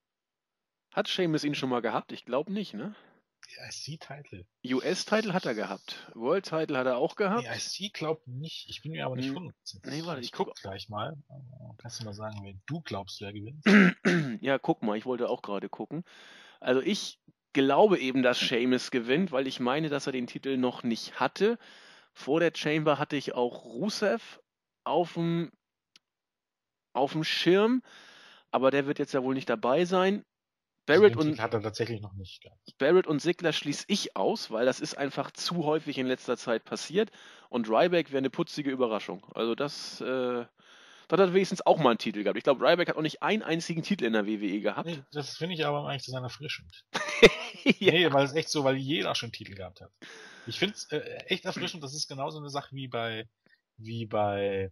[0.92, 2.12] Hat Seamus ihn schon mal gehabt?
[2.12, 2.95] Ich glaube nicht, ne?
[3.69, 4.47] IC-Title.
[4.65, 6.11] US-Title hat er gehabt.
[6.15, 7.45] World-Title hat er auch gehabt.
[7.47, 9.53] Die IC glaubt nicht, ich bin mir aber nicht Hm.
[9.85, 10.19] Nee, warte, sicher.
[10.19, 11.17] ich ich guck guck- gleich mal.
[11.79, 13.65] Kannst du mal sagen, wen du glaubst, wer gewinnt?
[14.43, 16.05] Ja, guck mal, ich wollte auch gerade gucken.
[16.61, 17.21] Also ich
[17.53, 21.59] glaube eben, dass Seamus gewinnt, weil ich meine, dass er den Titel noch nicht hatte.
[22.13, 24.41] Vor der Chamber hatte ich auch Rusev
[24.85, 25.51] auf dem
[26.93, 27.83] auf dem Schirm,
[28.51, 30.25] aber der wird jetzt ja wohl nicht dabei sein.
[30.87, 32.61] Barrett und, hat er tatsächlich noch nicht gehabt.
[32.79, 36.64] Barrett und Sigler schließe ich aus, weil das ist einfach zu häufig in letzter Zeit
[36.64, 37.11] passiert.
[37.49, 39.27] Und Ryback wäre eine putzige Überraschung.
[39.35, 40.44] Also das, äh,
[41.09, 42.38] das hat wenigstens auch mal einen Titel gehabt.
[42.38, 44.87] Ich glaube, Ryback hat auch nicht einen einzigen Titel in der WWE gehabt.
[44.87, 46.85] Nee, das finde ich aber eigentlich zu seiner erfrischend.
[47.79, 47.92] ja.
[47.92, 49.90] Nee, weil es echt so, weil jeder schon Titel gehabt hat.
[50.46, 51.83] Ich finde es äh, echt erfrischend.
[51.83, 53.29] Das ist genauso eine Sache wie bei,
[53.77, 54.70] wie bei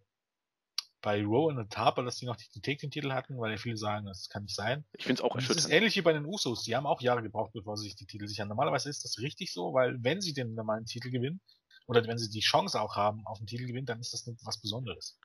[1.05, 4.31] bei Rowan und Harper, dass die noch die Take-Titel hatten, weil ja viele sagen, das
[4.31, 4.87] kann nicht sein.
[4.95, 5.59] Ich finde es auch erschütternd.
[5.59, 6.63] Das ist ähnlich wie bei den Usos.
[6.63, 8.49] Die haben auch Jahre gebraucht, bevor sie sich die Titel sichern.
[8.49, 11.43] Normalerweise ist das richtig so, weil wenn sie den normalen Titel gewinnen,
[11.87, 14.63] oder wenn sie die Chance auch haben auf den Titel gewinnen, dann ist das was
[14.63, 15.21] Besonderes.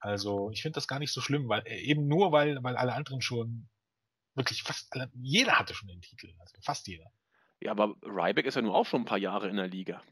[0.00, 2.94] Also, ich finde das gar nicht so schlimm, weil äh, eben nur weil, weil alle
[2.94, 3.68] anderen schon
[4.34, 7.12] wirklich fast alle, jeder hatte schon den Titel, also fast jeder.
[7.60, 10.02] Ja, aber Ryback ist ja nur auch schon ein paar Jahre in der Liga.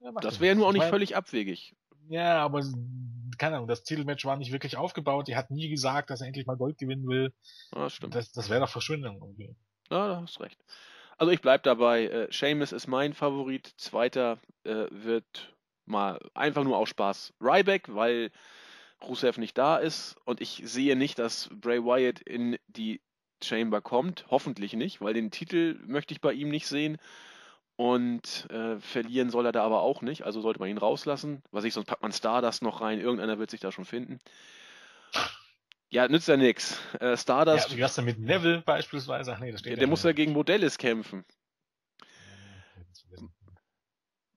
[0.00, 1.74] Ja, das wäre ja nur auch nicht völlig abwegig.
[2.08, 2.62] Ja, aber
[3.38, 5.28] keine Ahnung, das Titelmatch war nicht wirklich aufgebaut.
[5.28, 7.32] Die hat nie gesagt, dass er endlich mal Gold gewinnen will.
[7.74, 8.14] Ja, das stimmt.
[8.14, 9.54] Das, das wäre doch Verschwindung irgendwie.
[9.90, 10.58] Ja, da hast recht.
[11.18, 12.06] Also ich bleib dabei.
[12.06, 13.74] Äh, Seamus ist mein Favorit.
[13.76, 18.30] Zweiter äh, wird mal einfach nur aus Spaß Ryback, weil
[19.02, 23.00] Rusev nicht da ist und ich sehe nicht, dass Bray Wyatt in die
[23.42, 24.26] Chamber kommt.
[24.30, 26.98] Hoffentlich nicht, weil den Titel möchte ich bei ihm nicht sehen.
[27.78, 31.44] Und äh, verlieren soll er da aber auch nicht, also sollte man ihn rauslassen.
[31.52, 34.18] Was ich, sonst packt man Stardust noch rein, irgendeiner wird sich da schon finden.
[35.88, 36.80] Ja, nützt ja nichts.
[36.98, 37.70] Äh, Stardust.
[37.70, 39.32] Ja, wie hast du mit Neville beispielsweise?
[39.32, 41.24] Ach nee, das steht ja, Der muss ja gegen Modellis kämpfen.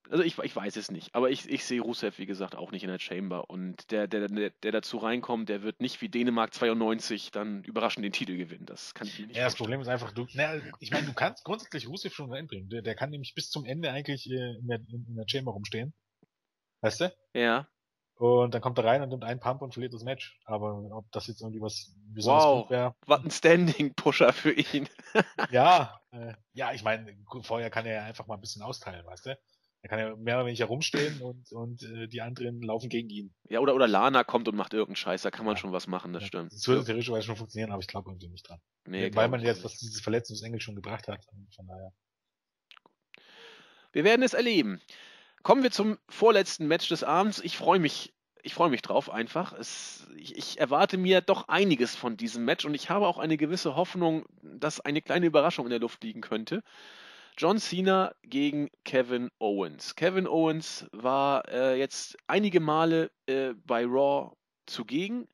[0.10, 2.84] Also ich, ich weiß es nicht, aber ich, ich sehe Rusev, wie gesagt, auch nicht
[2.84, 3.50] in der Chamber.
[3.50, 8.04] Und der, der, der, der dazu reinkommt, der wird nicht wie Dänemark 92 dann überraschend
[8.04, 8.66] den Titel gewinnen.
[8.66, 11.14] Das kann ich mir nicht Ja, das Problem ist einfach, du, na, ich meine, du
[11.14, 12.70] kannst grundsätzlich Rusev schon reinbringen.
[12.70, 15.94] Der, der kann nämlich bis zum Ende eigentlich äh, in, der, in der Chamber rumstehen.
[16.82, 17.14] Weißt du?
[17.34, 17.68] Ja.
[18.16, 20.40] Und dann kommt er rein und nimmt einen Pump und verliert das Match.
[20.46, 22.96] Aber ob das jetzt irgendwie was besonders wow, wäre.
[23.08, 24.88] Was ein Standing-Pusher für ihn.
[25.52, 29.26] ja, äh, ja, ich meine, vorher kann er ja einfach mal ein bisschen austeilen, weißt
[29.26, 29.40] du?
[29.84, 33.34] Er kann ja mehr oder weniger rumstehen und, und äh, die anderen laufen gegen ihn.
[33.50, 35.62] Ja, oder, oder Lana kommt und macht irgendeinen Scheiß, da kann man ja.
[35.62, 36.54] schon was machen, das ja, stimmt.
[36.54, 38.60] Das würde theoretisch schon funktionieren, aber ich glaube irgendwie nicht dran.
[38.86, 41.26] Nee, Weil man jetzt was dieses Verletzungsengel schon gebracht hat.
[41.56, 41.92] Von daher.
[43.92, 44.80] Wir werden es erleben.
[45.44, 47.40] Kommen wir zum vorletzten Match des Abends.
[47.40, 48.14] Ich freue mich,
[48.44, 49.54] ich freue mich drauf einfach.
[49.54, 53.38] Es, ich, ich, erwarte mir doch einiges von diesem Match und ich habe auch eine
[53.38, 56.64] gewisse Hoffnung, dass eine kleine Überraschung in der Luft liegen könnte.
[57.42, 59.96] John Cena gegen Kevin Owens.
[59.96, 65.28] Kevin Owens war äh, jetzt einige Male äh, bei Raw zugegen,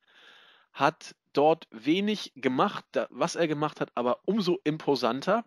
[0.72, 5.44] hat dort wenig gemacht, da, was er gemacht hat, aber umso imposanter.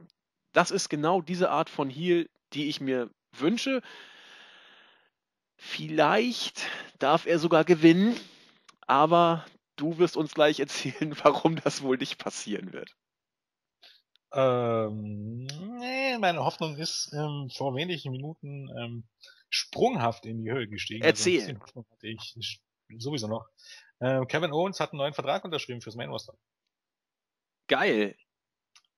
[0.54, 3.82] Das ist genau diese Art von Heel, die ich mir wünsche.
[5.58, 6.67] Vielleicht
[7.00, 8.15] darf er sogar gewinnen,
[8.82, 9.47] aber
[9.78, 12.95] du wirst uns gleich erzählen, warum das wohl nicht passieren wird.
[14.33, 15.45] Ähm,
[15.79, 19.03] nee, meine Hoffnung ist ähm, vor wenigen Minuten ähm,
[19.49, 21.03] sprunghaft in die Höhe gestiegen.
[21.03, 21.59] Also Erzähl.
[21.75, 22.61] Also ich
[22.97, 23.47] sowieso noch.
[23.99, 26.33] Ähm, Kevin Owens hat einen neuen Vertrag unterschrieben fürs Main Roster.
[27.67, 28.15] Geil.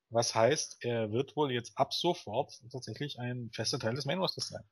[0.10, 4.50] Was heißt, er wird wohl jetzt ab sofort tatsächlich ein fester Teil des Main Rosters
[4.50, 4.64] sein.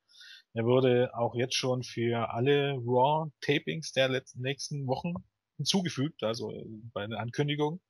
[0.53, 5.13] Er wurde auch jetzt schon für alle Raw Tapings der letzten nächsten Wochen
[5.57, 6.53] hinzugefügt, also
[6.93, 7.81] bei der Ankündigung.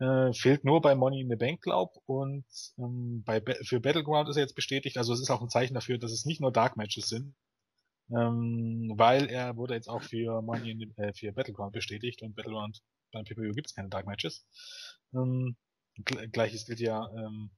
[0.00, 1.96] Äh, fehlt nur bei Money in the Bank, glaub.
[2.06, 2.46] Und
[2.78, 4.96] ähm, bei für Battleground ist er jetzt bestätigt.
[4.96, 7.34] Also es ist auch ein Zeichen dafür, dass es nicht nur Dark Matches sind.
[8.10, 12.34] Ähm, weil er wurde jetzt auch für Money in the, äh, für Battleground bestätigt und
[12.34, 12.82] Battleground
[13.12, 14.46] beim PPU gibt es keine Dark Matches.
[15.14, 15.56] Ähm,
[16.32, 17.50] Gleiches gilt ja, ähm,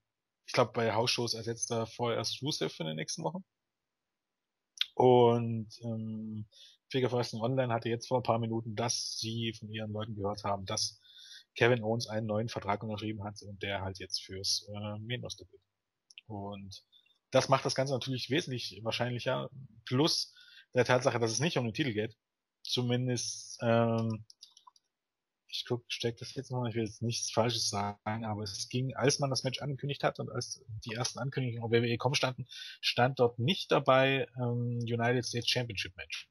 [0.46, 3.44] ich glaube, bei Hausshows ersetzt er vorerst Rusev in den nächsten Wochen.
[4.94, 6.46] Und ähm,
[6.90, 10.44] Figure Wrestling Online hatte jetzt vor ein paar Minuten, dass sie von ihren Leuten gehört
[10.44, 11.00] haben, dass
[11.54, 15.44] Kevin Owens einen neuen Vertrag unterschrieben hat und der halt jetzt fürs äh, Main Roster
[15.50, 15.62] wird.
[16.26, 16.82] Und
[17.30, 19.50] das macht das Ganze natürlich wesentlich wahrscheinlicher.
[19.86, 20.34] Plus
[20.74, 22.16] der Tatsache, dass es nicht um den Titel geht.
[22.62, 24.24] Zumindest, ähm,
[25.48, 28.94] ich guck, steck das jetzt noch, ich will jetzt nichts Falsches sagen, aber es ging,
[28.94, 32.46] als man das Match angekündigt hat und als die ersten Ankündigungen auf WWE.com standen,
[32.80, 36.28] stand dort nicht dabei ähm, United States Championship Match.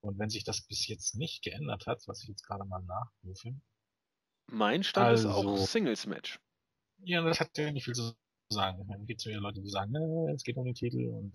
[0.00, 3.60] Und wenn sich das bis jetzt nicht geändert hat, was ich jetzt gerade mal nachrufe.
[4.46, 6.40] Mein Stand also, ist auch also Singles Match.
[7.04, 8.14] Ja, das hat ja nicht viel zu
[8.48, 8.80] sagen.
[8.80, 11.34] Ich meine, es gibt ja Leute, die sagen, ne, es geht um den Titel und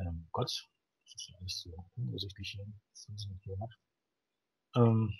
[0.00, 0.68] ähm, Gott,
[1.04, 2.66] das ist ja alles so unübersichtlich hier.
[2.92, 3.78] Das haben sie nicht gemacht.
[4.76, 5.14] Ähm,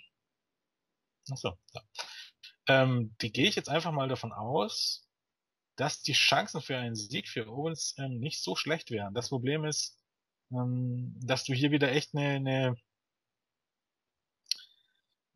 [1.29, 1.81] achso, ja.
[2.67, 5.07] Ähm, die gehe ich jetzt einfach mal davon aus,
[5.75, 9.13] dass die Chancen für einen Sieg für Owens ähm, nicht so schlecht wären.
[9.13, 9.98] Das Problem ist,
[10.51, 12.77] ähm, dass du hier wieder echt eine, eine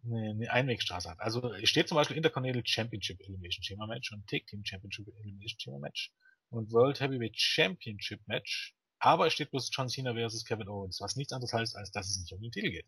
[0.05, 1.19] eine, Einwegstraße hat.
[1.19, 5.79] Also steht zum Beispiel Intercontinental Championship Elimination Chamber Match und Tag Team Championship Elimination Chamber
[5.79, 6.11] Match
[6.49, 11.15] und World Heavyweight Championship Match, aber es steht bloß John Cena versus Kevin Owens, was
[11.15, 12.85] nichts anderes heißt, als dass es nicht um den Titel geht.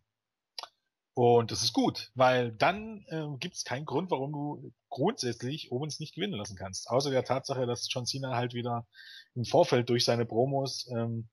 [1.14, 5.98] Und das ist gut, weil dann äh, gibt es keinen Grund, warum du grundsätzlich Owens
[5.98, 6.90] nicht gewinnen lassen kannst.
[6.90, 8.86] Außer der Tatsache, dass John Cena halt wieder
[9.34, 11.30] im Vorfeld durch seine Promos ähm,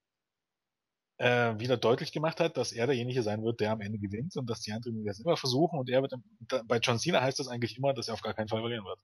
[1.17, 4.49] äh, wieder deutlich gemacht hat, dass er derjenige sein wird, der am Ende gewinnt und
[4.49, 6.13] dass die anderen das immer versuchen und er wird,
[6.65, 8.99] bei John Cena heißt das eigentlich immer, dass er auf gar keinen Fall verlieren wird.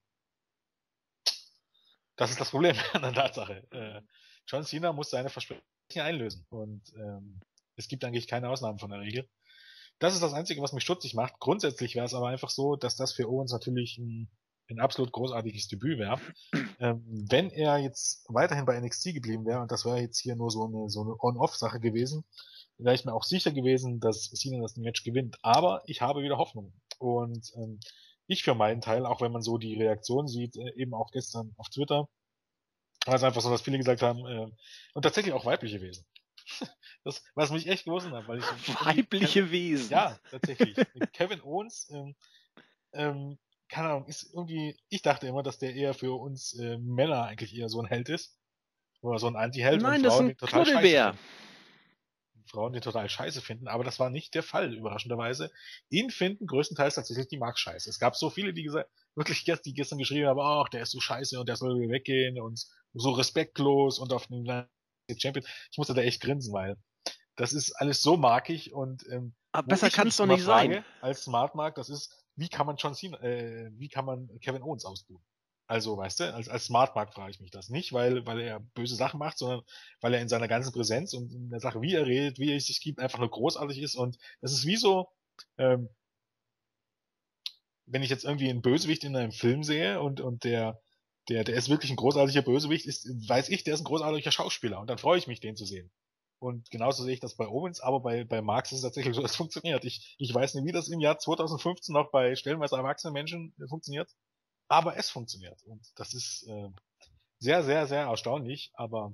[2.15, 3.63] Das ist das Problem an der Tatsache.
[3.71, 4.01] Äh,
[4.47, 5.61] John Cena muss seine Versprechen
[5.95, 7.39] einlösen und ähm,
[7.75, 9.29] es gibt eigentlich keine Ausnahmen von der Regel.
[9.99, 11.39] Das ist das Einzige, was mich stutzig macht.
[11.39, 14.29] Grundsätzlich wäre es aber einfach so, dass das für Owens natürlich ein,
[14.69, 16.19] ein absolut großartiges Debüt wäre.
[16.79, 20.51] Ähm, wenn er jetzt weiterhin bei NXT geblieben wäre, und das wäre jetzt hier nur
[20.51, 22.23] so eine, so eine On-Off-Sache gewesen,
[22.77, 25.37] wäre ich mir auch sicher gewesen, dass Cena das Match gewinnt.
[25.41, 26.73] Aber ich habe wieder Hoffnung.
[26.97, 27.79] Und ähm,
[28.27, 31.53] ich für meinen Teil, auch wenn man so die Reaktion sieht, äh, eben auch gestern
[31.57, 32.07] auf Twitter,
[33.05, 34.51] war es einfach so, dass viele gesagt haben, äh,
[34.93, 36.05] und tatsächlich auch weibliche Wesen.
[37.05, 38.45] Das, was mich echt gewusst hat, weil ich.
[38.85, 39.89] Weibliche Wesen.
[39.89, 40.75] Ja, tatsächlich.
[41.13, 42.13] Kevin Owens, ähm,
[42.91, 43.39] ähm,
[43.69, 47.55] keine Ahnung, ist irgendwie, ich dachte immer, dass der eher für uns äh, Männer eigentlich
[47.55, 48.35] eher so ein Held ist.
[49.01, 49.81] Oder so ein Anti-Held.
[49.81, 51.15] Nein, das Frauen, ist ein Knuddelbär.
[52.47, 55.51] Frauen, die total scheiße finden, aber das war nicht der Fall, überraschenderweise.
[55.89, 57.89] Ihn finden größtenteils tatsächlich die Max scheiße.
[57.89, 60.99] Es gab so viele, die gesagt, wirklich die gestern geschrieben haben, ach, der ist so
[60.99, 64.45] scheiße und der soll weggehen und so respektlos und auf den
[65.17, 65.45] Champion.
[65.71, 66.75] Ich musste da echt grinsen, weil
[67.35, 70.85] das ist alles so markig und ähm, Aber besser kann es doch nicht frage, sein.
[71.01, 74.63] Als Smart Mark, das ist, wie kann man John Cena, äh, wie kann man Kevin
[74.63, 75.23] Owens ausbuchen?
[75.67, 77.69] Also, weißt du, als, als Smart Mark frage ich mich das.
[77.69, 79.61] Nicht, weil, weil er böse Sachen macht, sondern
[80.01, 82.59] weil er in seiner ganzen Präsenz und in der Sache, wie er redet, wie er
[82.59, 83.95] sich gibt, einfach nur großartig ist.
[83.95, 85.09] Und das ist wie so,
[85.59, 85.89] ähm,
[87.85, 90.81] wenn ich jetzt irgendwie einen Bösewicht in einem Film sehe und, und der,
[91.27, 94.79] der, der ist wirklich ein großartiger Bösewicht, ist, weiß ich, der ist ein großartiger Schauspieler
[94.79, 95.91] und dann freue ich mich, den zu sehen.
[96.39, 99.23] Und genauso sehe ich das bei Owens, aber bei, bei Marx ist es tatsächlich so,
[99.23, 99.83] es funktioniert.
[99.83, 103.67] Ich, ich weiß nicht, wie das im Jahr 2015 noch bei stellenweise erwachsenen Menschen äh,
[103.67, 104.09] funktioniert,
[104.69, 105.61] aber es funktioniert.
[105.63, 106.69] Und das ist äh,
[107.39, 109.13] sehr, sehr, sehr erstaunlich, aber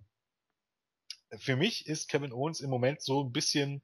[1.38, 3.82] für mich ist Kevin Owens im Moment so ein bisschen,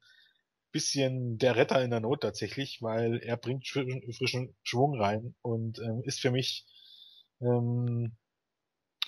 [0.70, 6.02] bisschen der Retter in der Not tatsächlich, weil er bringt frischen Schwung rein und ähm,
[6.04, 6.64] ist für mich
[7.40, 8.16] ähm,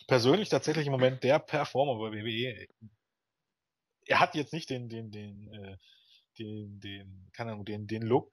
[0.09, 2.67] persönlich tatsächlich im Moment der Performer bei WWE.
[4.07, 5.77] Er hat jetzt nicht den, den, den, äh,
[6.39, 8.31] den, den, keine Ahnung, den, den Look,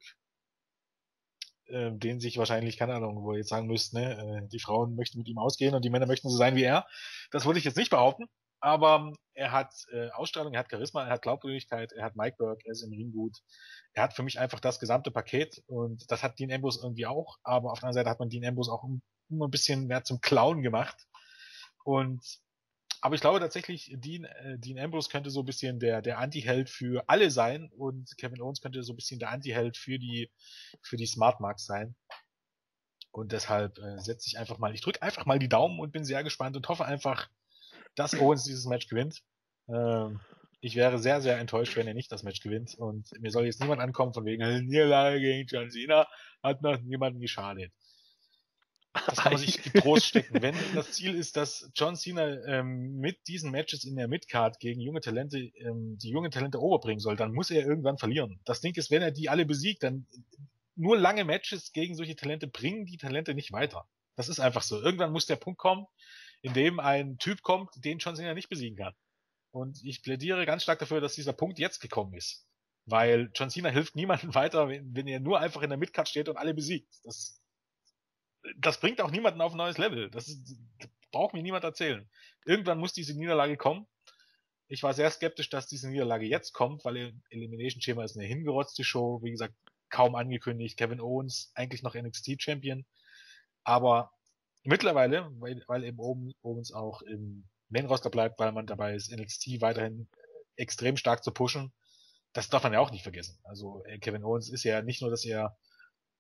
[1.67, 4.95] äh, den sich wahrscheinlich, keine Ahnung, wo ihr jetzt sagen müsst, ne, äh, die Frauen
[4.95, 6.85] möchten mit ihm ausgehen und die Männer möchten so sein wie er.
[7.31, 8.25] Das würde ich jetzt nicht behaupten,
[8.59, 12.63] aber er hat äh, Ausstrahlung, er hat Charisma, er hat Glaubwürdigkeit, er hat Mike Burke,
[12.65, 13.37] er ist im Ring gut.
[13.93, 17.37] Er hat für mich einfach das gesamte Paket und das hat Dean Ambrose irgendwie auch,
[17.43, 18.83] aber auf der anderen Seite hat man Dean Ambrose auch
[19.29, 21.07] immer ein bisschen mehr zum Clown gemacht.
[21.83, 22.21] Und
[23.01, 26.69] aber ich glaube tatsächlich, Dean, äh, Dean Ambrose könnte so ein bisschen der, der Anti-Held
[26.69, 30.31] für alle sein und Kevin Owens könnte so ein bisschen der Anti-Held für die,
[30.81, 31.95] für die Smart Marks sein.
[33.11, 36.05] Und deshalb äh, setze ich einfach mal, ich drücke einfach mal die Daumen und bin
[36.05, 37.27] sehr gespannt und hoffe einfach,
[37.95, 39.23] dass Owens dieses Match gewinnt.
[39.67, 40.21] Ähm,
[40.61, 42.75] ich wäre sehr, sehr enttäuscht, wenn er nicht das Match gewinnt.
[42.75, 46.07] Und mir soll jetzt niemand ankommen von wegen Niederlage gegen John Cena,
[46.43, 47.73] hat noch niemanden geschadet.
[48.93, 50.41] Das kann man sich getrost stecken.
[50.41, 54.81] Wenn das Ziel ist, dass John Cena ähm, mit diesen Matches in der Midcard gegen
[54.81, 58.41] junge Talente ähm, die jungen Talente overbringen soll, dann muss er irgendwann verlieren.
[58.43, 60.07] Das Ding ist, wenn er die alle besiegt, dann
[60.75, 63.87] nur lange Matches gegen solche Talente bringen die Talente nicht weiter.
[64.15, 64.81] Das ist einfach so.
[64.81, 65.85] Irgendwann muss der Punkt kommen,
[66.41, 68.93] in dem ein Typ kommt, den John Cena nicht besiegen kann.
[69.51, 72.45] Und ich plädiere ganz stark dafür, dass dieser Punkt jetzt gekommen ist.
[72.85, 76.29] Weil John Cena hilft niemandem weiter, wenn, wenn er nur einfach in der Midcard steht
[76.29, 76.93] und alle besiegt.
[77.03, 77.40] Das
[78.57, 80.09] das bringt auch niemanden auf ein neues Level.
[80.09, 82.09] Das, ist, das braucht mir niemand erzählen.
[82.45, 83.87] Irgendwann muss diese Niederlage kommen.
[84.67, 88.83] Ich war sehr skeptisch, dass diese Niederlage jetzt kommt, weil Elimination Chamber ist eine hingerotzte
[88.83, 89.21] Show.
[89.21, 89.53] Wie gesagt,
[89.89, 90.77] kaum angekündigt.
[90.77, 92.85] Kevin Owens, eigentlich noch NXT Champion.
[93.63, 94.11] Aber
[94.63, 99.61] mittlerweile, weil, weil eben Owens auch im Main Roster bleibt, weil man dabei ist, NXT
[99.61, 100.07] weiterhin
[100.55, 101.73] extrem stark zu pushen.
[102.33, 103.39] Das darf man ja auch nicht vergessen.
[103.43, 105.57] Also äh, Kevin Owens ist ja nicht nur, dass er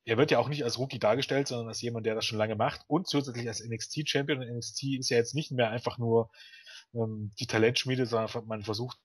[0.05, 2.55] er wird ja auch nicht als Rookie dargestellt, sondern als jemand, der das schon lange
[2.55, 4.39] macht und zusätzlich als NXT-Champion.
[4.39, 6.31] Und NXT ist ja jetzt nicht mehr einfach nur
[6.93, 8.97] ähm, die Talentschmiede, sondern man versucht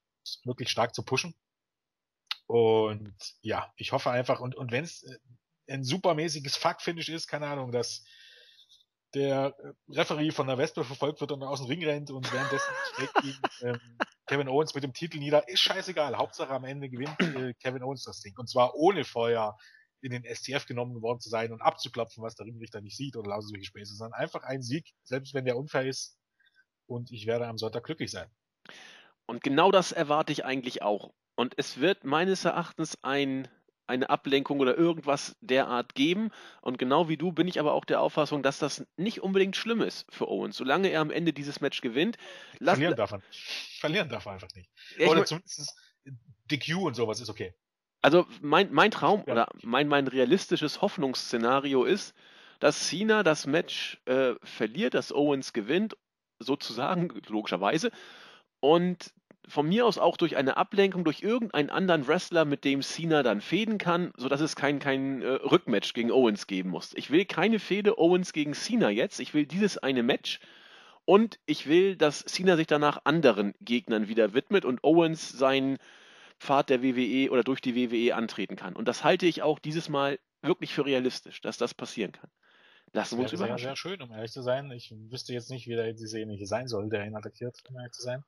[0.45, 1.35] wirklich stark zu pushen.
[2.47, 5.19] Und ja, ich hoffe einfach, und, und wenn es äh,
[5.69, 8.05] ein supermäßiges Fuck-Finish ist, keine Ahnung, dass
[9.15, 12.73] der äh, Referee von der Wespe verfolgt wird und aus dem Ring rennt und währenddessen
[12.95, 16.17] schlägt ihn ähm, Kevin Owens mit dem Titel nieder, ist scheißegal.
[16.17, 18.35] Hauptsache am Ende gewinnt äh, Kevin Owens das Ding.
[18.39, 19.57] Und zwar ohne vorher
[20.01, 23.31] in den STF genommen worden zu sein und abzuklopfen, was der Ringrichter nicht sieht oder
[23.31, 26.19] lauter solche Späße, sondern einfach ein Sieg, selbst wenn der unfair ist.
[26.87, 28.31] Und ich werde am Sonntag glücklich sein.
[29.27, 31.13] Und genau das erwarte ich eigentlich auch.
[31.35, 33.49] Und es wird meines Erachtens ein,
[33.87, 36.31] eine Ablenkung oder irgendwas derart geben.
[36.63, 39.83] Und genau wie du bin ich aber auch der Auffassung, dass das nicht unbedingt schlimm
[39.83, 40.57] ist für Owens.
[40.57, 42.17] Solange er am Ende dieses Match gewinnt.
[42.63, 43.23] Verlieren darf er.
[43.81, 44.71] Verlieren darf er einfach nicht.
[44.97, 45.75] Ja, oder zumindest
[46.51, 47.53] DQ und sowas ist okay.
[48.07, 49.33] Also mein, mein Traum ja.
[49.33, 52.15] oder mein, mein realistisches Hoffnungsszenario ist,
[52.61, 55.97] dass Cena das Match äh, verliert, dass Owens gewinnt,
[56.39, 57.91] sozusagen, logischerweise,
[58.61, 59.13] und
[59.49, 63.41] von mir aus auch durch eine Ablenkung durch irgendeinen anderen Wrestler, mit dem Cena dann
[63.41, 66.93] fäden kann, sodass es kein, kein äh, Rückmatch gegen Owens geben muss.
[66.95, 69.19] Ich will keine Fehde Owens gegen Cena jetzt.
[69.19, 70.39] Ich will dieses eine Match
[71.07, 75.79] und ich will, dass Cena sich danach anderen Gegnern wieder widmet und Owens seinen
[76.39, 78.77] Pfad der WWE oder durch die WWE antreten kann.
[78.77, 82.31] Und das halte ich auch dieses Mal wirklich für realistisch, dass das passieren kann.
[82.93, 83.59] Lassen wir uns überraschen.
[83.59, 84.71] Sehr, sehr schön, um ehrlich zu sein.
[84.71, 87.93] Ich wüsste jetzt nicht, wie der diese ähnliche sein soll, der ihn attackiert, um ehrlich
[87.93, 88.25] zu sein.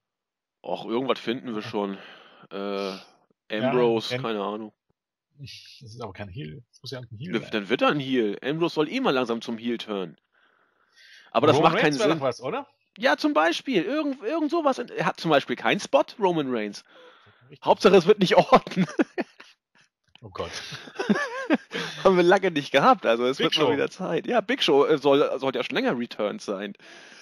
[0.63, 1.97] Och, irgendwas finden wir schon.
[2.51, 2.97] Äh,
[3.51, 4.73] Ambrose, ja, keine Ahnung.
[5.39, 6.63] Das ist aber kein Heal.
[6.71, 7.51] Das muss ja ein Heal sein.
[7.53, 8.37] Dann wird er ein Heal.
[8.43, 10.17] Ambrose soll eh mal langsam zum Heal turn.
[11.31, 12.21] Aber das Roman macht keinen Sinn.
[12.21, 12.67] Was, oder?
[12.97, 13.83] Ja, zum Beispiel.
[13.83, 14.79] Irgend, irgend sowas.
[14.79, 16.85] Er hat zum Beispiel keinen Spot, Roman Reigns.
[17.65, 18.87] Hauptsache, es wird nicht orten.
[20.21, 20.51] Oh Gott.
[22.03, 23.69] Haben wir lange nicht gehabt, also es Big wird Show.
[23.69, 24.27] mal wieder Zeit.
[24.27, 26.75] Ja, Big Show äh, soll, soll ja schon länger Returns sein.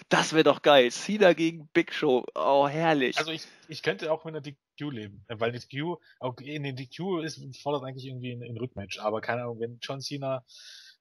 [0.09, 0.91] Das wäre doch geil.
[0.91, 2.25] Cena gegen Big Show.
[2.35, 3.19] Oh, herrlich.
[3.19, 6.63] Also ich, ich könnte auch mit einer DQ leben, äh, weil die DQ, auch in
[6.63, 10.43] den DQ ist, fordert eigentlich irgendwie ein, ein Rückmatch, aber keine Ahnung, wenn John Cena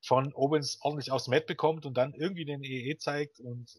[0.02, 3.70] von Owens ordentlich dem Mat bekommt und dann irgendwie den EE zeigt und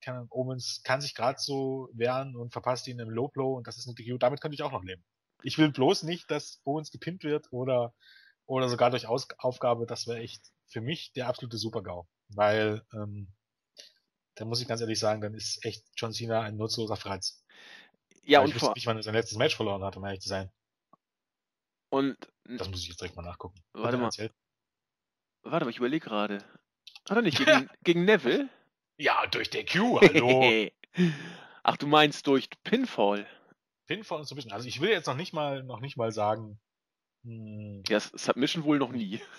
[0.00, 3.78] kann, Owens kann sich gerade so wehren und verpasst ihn im Low Blow und das
[3.78, 5.04] ist eine DQ, damit könnte ich auch noch leben.
[5.42, 7.94] Ich will bloß nicht, dass Owens gepinnt wird oder,
[8.46, 12.06] oder sogar durch Aus Aufgabe, das wäre echt für mich der absolute Super-GAU.
[12.28, 13.32] Weil, ähm,
[14.34, 17.42] da muss ich ganz ehrlich sagen, dann ist echt John Cena ein nutzloser Freiz.
[18.22, 20.20] Ja, Weil und ich wusste nicht, wann er sein letztes Match verloren hat, um ehrlich
[20.20, 20.50] zu sein.
[21.90, 22.16] Und.
[22.44, 23.62] Das muss ich jetzt direkt mal nachgucken.
[23.72, 24.06] Warte mal.
[24.06, 24.32] Erzählt?
[25.42, 26.44] Warte mal, ich überlege gerade.
[27.08, 28.48] Hat er nicht gegen, gegen Neville?
[28.98, 30.68] Ja, durch der Q, hallo.
[31.62, 33.26] Ach, du meinst durch Pinfall?
[33.86, 34.52] Pinfall und Submission.
[34.52, 36.58] Also ich will jetzt noch nicht mal, noch nicht mal sagen.
[37.24, 39.20] Hm, ja, Submission wohl noch nie.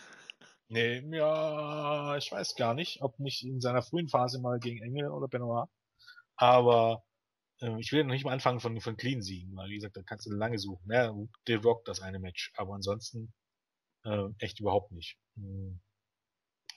[0.70, 5.12] Nee, ja, ich weiß gar nicht, ob nicht in seiner frühen Phase mal gegen Engel
[5.12, 5.70] oder Benoit.
[6.36, 7.06] Aber
[7.62, 10.04] äh, ich will noch nicht mal anfangen von, von Clean siegen, weil wie gesagt, da
[10.04, 10.92] kannst du lange suchen.
[10.92, 13.34] Ja, The Rock das eine Match, aber ansonsten
[14.04, 15.18] äh, echt überhaupt nicht.
[15.38, 15.80] Hm.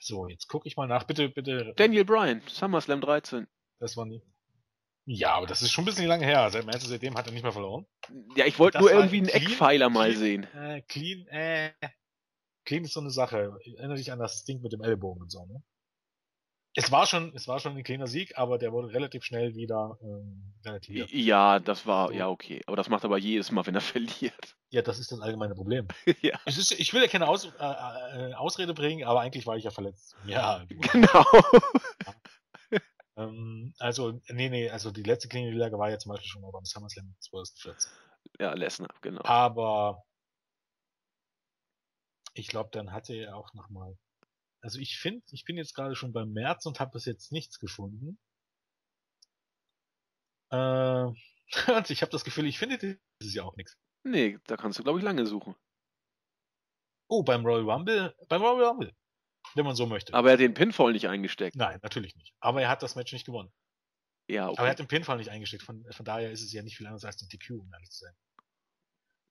[0.03, 1.03] So, jetzt gucke ich mal nach.
[1.03, 1.73] Bitte, bitte.
[1.75, 3.47] Daniel Bryan, SummerSlam 13.
[3.79, 4.23] Das war nie.
[5.05, 6.49] Ja, aber das ist schon ein bisschen lange her.
[6.49, 7.85] Seit seitdem hat er nicht mehr verloren.
[8.35, 10.47] Ja, ich wollte nur irgendwie einen Eckpfeiler mal sehen.
[10.55, 11.71] Äh, clean, äh,
[12.65, 13.57] clean ist so eine Sache.
[13.77, 15.63] Erinnere dich an das Ding mit dem Ellbogen und so, ne?
[16.73, 19.97] Es war schon, es war schon ein kleiner Sieg, aber der wurde relativ schnell wieder
[20.01, 21.11] ähm, relativiert.
[21.11, 22.13] Ja, das war, so.
[22.13, 22.61] ja, okay.
[22.65, 24.55] Aber das macht aber jedes Mal, wenn er verliert.
[24.69, 25.87] Ja, das ist das allgemeine Problem.
[26.21, 26.39] ja.
[26.45, 29.71] Ist, ich will ja keine Aus, äh, äh, Ausrede bringen, aber eigentlich war ich ja
[29.71, 30.15] verletzt.
[30.25, 31.25] Ja, genau.
[33.17, 36.65] Ähm, also, nee, nee, also die letzte Kliniklage war ja zum Beispiel schon mal beim
[36.65, 37.91] SummerSlam 2014.
[38.39, 39.23] Ja, Lesnar, genau.
[39.23, 40.03] Aber
[42.33, 43.97] ich glaube, dann hatte er auch nochmal.
[44.61, 47.59] Also ich finde, ich bin jetzt gerade schon beim März und habe bis jetzt nichts
[47.59, 48.19] gefunden.
[50.51, 51.05] Äh,
[51.75, 53.77] und ich habe das Gefühl, ich finde dieses Jahr auch nichts.
[54.03, 55.55] Nee, da kannst du, glaube ich, lange suchen.
[57.07, 58.95] Oh, beim Royal Rumble, beim Royal Rumble
[59.55, 60.13] wenn man so möchte.
[60.13, 61.55] Aber er hat den Pinfall nicht eingesteckt.
[61.55, 62.33] Nein, natürlich nicht.
[62.39, 63.51] Aber er hat das Match nicht gewonnen.
[64.27, 64.57] Ja, okay.
[64.57, 65.63] Aber er hat den Pinfall nicht eingesteckt.
[65.63, 68.05] Von, von daher ist es ja nicht viel anderes als ein DQ, um ehrlich zu
[68.05, 68.13] sein.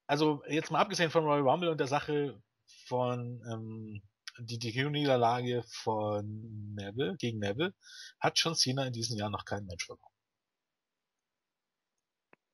[0.06, 2.42] Also, jetzt mal abgesehen von Royal Rumble und der Sache
[2.86, 4.02] von ähm,
[4.38, 7.74] die DQ-Niederlage von Neville gegen Neville,
[8.18, 10.12] hat schon Cena in diesem Jahr noch kein Match verloren.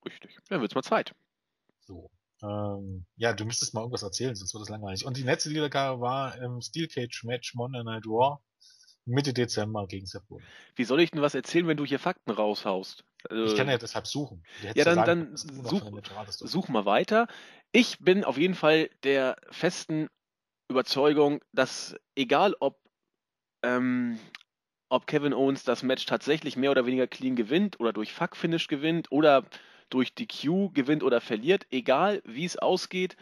[0.04, 0.38] Richtig.
[0.48, 1.14] Dann wird's mal Zeit.
[1.80, 2.10] So.
[2.42, 5.06] Ähm, ja, du müsstest mal irgendwas erzählen, sonst wird es langweilig.
[5.06, 8.38] Und die letzte Liga war im Steel Cage Match Monday Night Raw
[9.06, 10.48] Mitte Dezember gegen Seth Rollins.
[10.74, 13.04] Wie soll ich denn was erzählen, wenn du hier Fakten raushaust?
[13.30, 14.44] Also, ich kann ja deshalb suchen.
[14.74, 15.82] Ja, dann, sagen, dann such,
[16.40, 17.28] such mal weiter.
[17.72, 20.08] Ich bin auf jeden Fall der festen
[20.68, 22.78] Überzeugung, dass egal ob
[23.62, 24.18] ähm,
[24.88, 29.10] ob Kevin Owens das Match tatsächlich mehr oder weniger clean gewinnt oder durch Fuck-Finish gewinnt
[29.10, 29.44] oder
[29.90, 33.16] durch die Q gewinnt oder verliert, egal wie es ausgeht.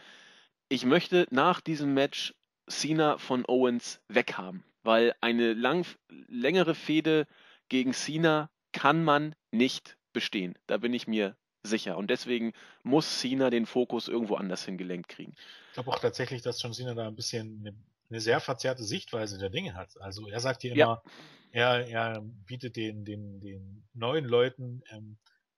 [0.69, 2.33] Ich möchte nach diesem Match
[2.69, 5.85] Cena von Owens weghaben, weil eine lang,
[6.27, 7.27] längere Fehde
[7.69, 10.57] gegen Cena kann man nicht bestehen.
[10.67, 11.97] Da bin ich mir sicher.
[11.97, 15.35] Und deswegen muss Cena den Fokus irgendwo anders hingelenkt kriegen.
[15.75, 17.75] Ich glaube auch tatsächlich, dass John Cena da ein bisschen eine,
[18.09, 19.99] eine, sehr verzerrte Sichtweise der Dinge hat.
[19.99, 21.03] Also er sagt hier immer,
[21.51, 21.81] ja.
[21.81, 25.17] er, er bietet den, den, den neuen Leuten ähm,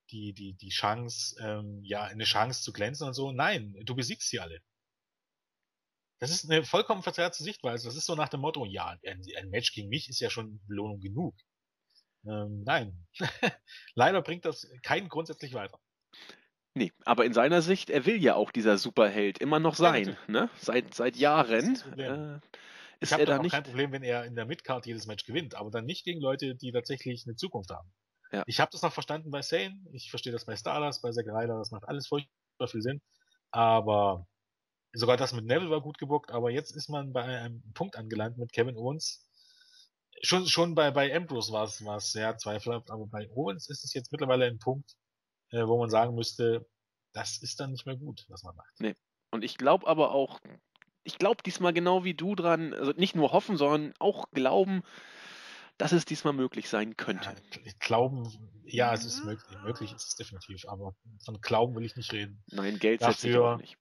[0.09, 3.31] die, die, die Chance, ähm, ja, eine Chance zu glänzen und so.
[3.31, 4.59] Nein, du besiegst sie alle.
[6.17, 7.85] Das ist eine vollkommen verzerrte Sichtweise.
[7.85, 10.59] Das ist so nach dem Motto, ja, ein, ein Match gegen mich ist ja schon
[10.65, 11.35] Belohnung genug.
[12.25, 13.05] Ähm, nein.
[13.93, 15.79] Leider bringt das keinen grundsätzlich weiter.
[16.77, 20.31] Nee, aber in seiner Sicht, er will ja auch dieser Superheld immer noch sein, ja,
[20.31, 20.49] ne?
[20.59, 21.73] Seit, seit Jahren.
[21.73, 22.39] Ist, äh,
[22.99, 23.51] ist ich er da nicht.
[23.51, 26.55] kein Problem, wenn er in der Midcard jedes Match gewinnt, aber dann nicht gegen Leute,
[26.55, 27.91] die tatsächlich eine Zukunft haben.
[28.31, 28.43] Ja.
[28.45, 31.57] Ich habe das noch verstanden bei Sane, ich verstehe das bei Stardust, bei Zack Ryder,
[31.57, 33.01] das macht alles furchtbar viel Sinn,
[33.51, 34.27] aber
[34.93, 38.37] sogar das mit Neville war gut gebuckt, aber jetzt ist man bei einem Punkt angelangt
[38.37, 39.23] mit Kevin Owens.
[40.23, 43.83] Schon, schon bei, bei Ambrose war es, war es sehr zweifelhaft, aber bei Owens ist
[43.83, 44.95] es jetzt mittlerweile ein Punkt,
[45.51, 46.67] äh, wo man sagen müsste,
[47.13, 48.79] das ist dann nicht mehr gut, was man macht.
[48.79, 48.95] Nee.
[49.31, 50.39] Und ich glaube aber auch,
[51.03, 54.83] ich glaube diesmal genau wie du dran, also nicht nur hoffen, sondern auch glauben,
[55.77, 57.35] dass es diesmal möglich sein könnte.
[57.63, 58.27] Ja, glauben,
[58.65, 62.43] ja, es ist möglich, möglich ist es definitiv, aber von Glauben will ich nicht reden.
[62.47, 63.77] Nein, Geld setzt sich auch nicht.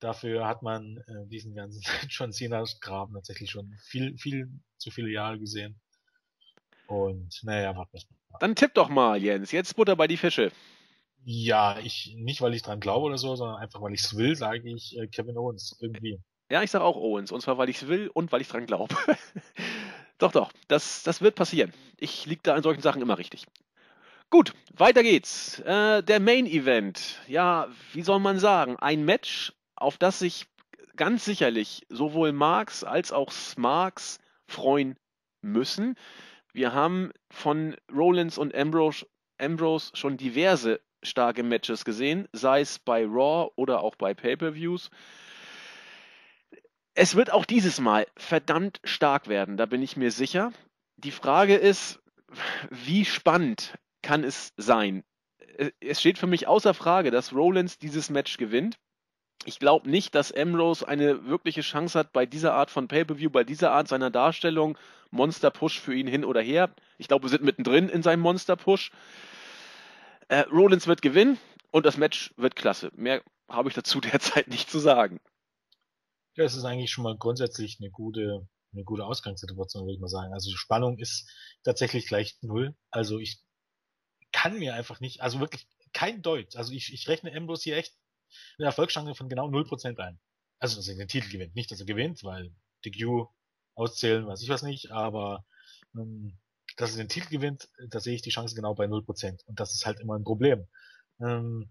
[0.00, 5.38] Dafür hat man äh, diesen ganzen John Cena-Graben tatsächlich schon viel, viel zu viele Jahre
[5.38, 5.80] gesehen.
[6.86, 8.38] Und naja, warten wir mal.
[8.38, 9.50] Dann tipp doch mal, Jens.
[9.50, 10.52] Jetzt Butter bei die Fische.
[11.24, 14.34] Ja, ich nicht, weil ich dran glaube oder so, sondern einfach, weil ich es will,
[14.36, 16.20] sage ich äh, Kevin Owens irgendwie.
[16.50, 17.32] Ja, ich sage auch Owens.
[17.32, 18.94] Und zwar, weil ich es will und weil ich dran glaube.
[20.18, 20.50] doch, doch.
[20.68, 21.72] Das, das wird passieren.
[21.98, 23.44] Ich liege da an solchen Sachen immer richtig.
[24.30, 25.58] Gut, weiter geht's.
[25.60, 27.18] Äh, der Main Event.
[27.26, 28.76] Ja, wie soll man sagen?
[28.76, 30.46] Ein Match, auf das sich
[30.96, 34.96] ganz sicherlich sowohl Marx als auch Smarks freuen
[35.42, 35.96] müssen.
[36.52, 39.06] Wir haben von Rollins und Ambrose,
[39.38, 44.90] Ambrose schon diverse starke Matches gesehen, sei es bei Raw oder auch bei Pay-per-Views.
[46.94, 50.52] Es wird auch dieses Mal verdammt stark werden, da bin ich mir sicher.
[50.96, 52.00] Die Frage ist,
[52.70, 55.04] wie spannend kann es sein?
[55.80, 58.78] Es steht für mich außer Frage, dass Rollins dieses Match gewinnt.
[59.44, 63.44] Ich glaube nicht, dass Ambrose eine wirkliche Chance hat bei dieser Art von Pay-per-View, bei
[63.44, 64.76] dieser Art seiner Darstellung.
[65.10, 66.74] Monster Push für ihn hin oder her.
[66.98, 68.90] Ich glaube, wir sind mittendrin in seinem Monster Push.
[70.28, 71.38] Äh, Rollins wird gewinnen
[71.70, 72.90] und das Match wird klasse.
[72.94, 75.20] Mehr habe ich dazu derzeit nicht zu sagen.
[76.34, 80.08] Ja, es ist eigentlich schon mal grundsätzlich eine gute, eine gute Ausgangssituation, würde ich mal
[80.08, 80.32] sagen.
[80.32, 81.28] Also die Spannung ist
[81.64, 82.76] tatsächlich gleich null.
[82.90, 83.40] Also ich
[84.30, 86.54] kann mir einfach nicht, also wirklich kein Deutsch.
[86.56, 87.94] Also ich, ich rechne Ambrose hier echt
[88.58, 90.20] eine Erfolgschance von genau 0% ein.
[90.58, 91.54] Also, dass er den Titel gewinnt.
[91.54, 92.52] Nicht, dass er gewinnt, weil
[92.84, 93.26] DQ
[93.74, 95.44] auszählen, weiß ich was nicht, aber
[95.94, 96.36] ähm,
[96.78, 99.44] dass er den Titel gewinnt, da sehe ich die Chance genau bei 0%.
[99.46, 100.66] Und das ist halt immer ein Problem.
[101.20, 101.70] Ähm,